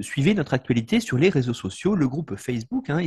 Suivez 0.00 0.34
notre 0.34 0.54
actualité 0.54 1.00
sur 1.00 1.18
les 1.18 1.28
réseaux 1.28 1.54
sociaux, 1.54 1.94
le 1.94 2.08
groupe 2.08 2.36
Facebook, 2.36 2.90
hein, 2.90 2.98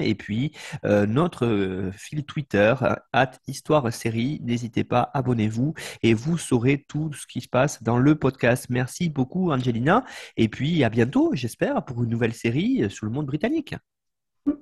et 0.00 0.14
puis 0.14 0.52
euh, 0.84 1.06
notre 1.06 1.46
euh, 1.46 1.92
fil 1.92 2.24
Twitter, 2.24 2.74
at 3.12 3.32
Histoire 3.46 3.92
Série. 3.92 4.40
N'hésitez 4.42 4.84
pas, 4.84 5.10
abonnez-vous 5.14 5.74
et 6.02 6.14
vous 6.14 6.38
saurez 6.38 6.84
tout 6.88 7.12
ce 7.12 7.26
qui 7.26 7.40
se 7.40 7.48
passe 7.48 7.82
dans 7.82 7.98
le 7.98 8.14
podcast. 8.14 8.66
Merci 8.70 9.08
beaucoup, 9.08 9.50
Angelina. 9.50 10.04
Et 10.36 10.48
puis 10.48 10.84
à 10.84 10.88
bientôt, 10.88 11.30
j'espère, 11.34 11.84
pour 11.84 12.04
une 12.04 12.10
nouvelle 12.10 12.34
série 12.34 12.90
sur 12.90 13.06
le 13.06 13.12
monde 13.12 13.26
britannique. 13.26 13.74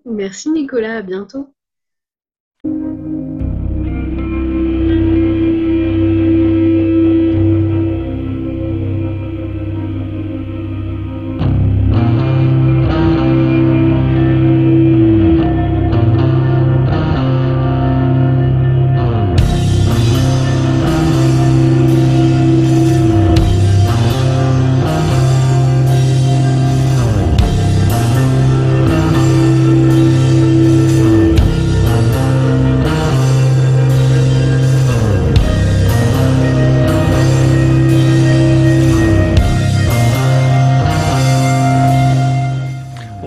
Merci, 0.05 0.51
Nicolas. 0.51 0.99
À 0.99 1.03
bientôt. 1.03 1.55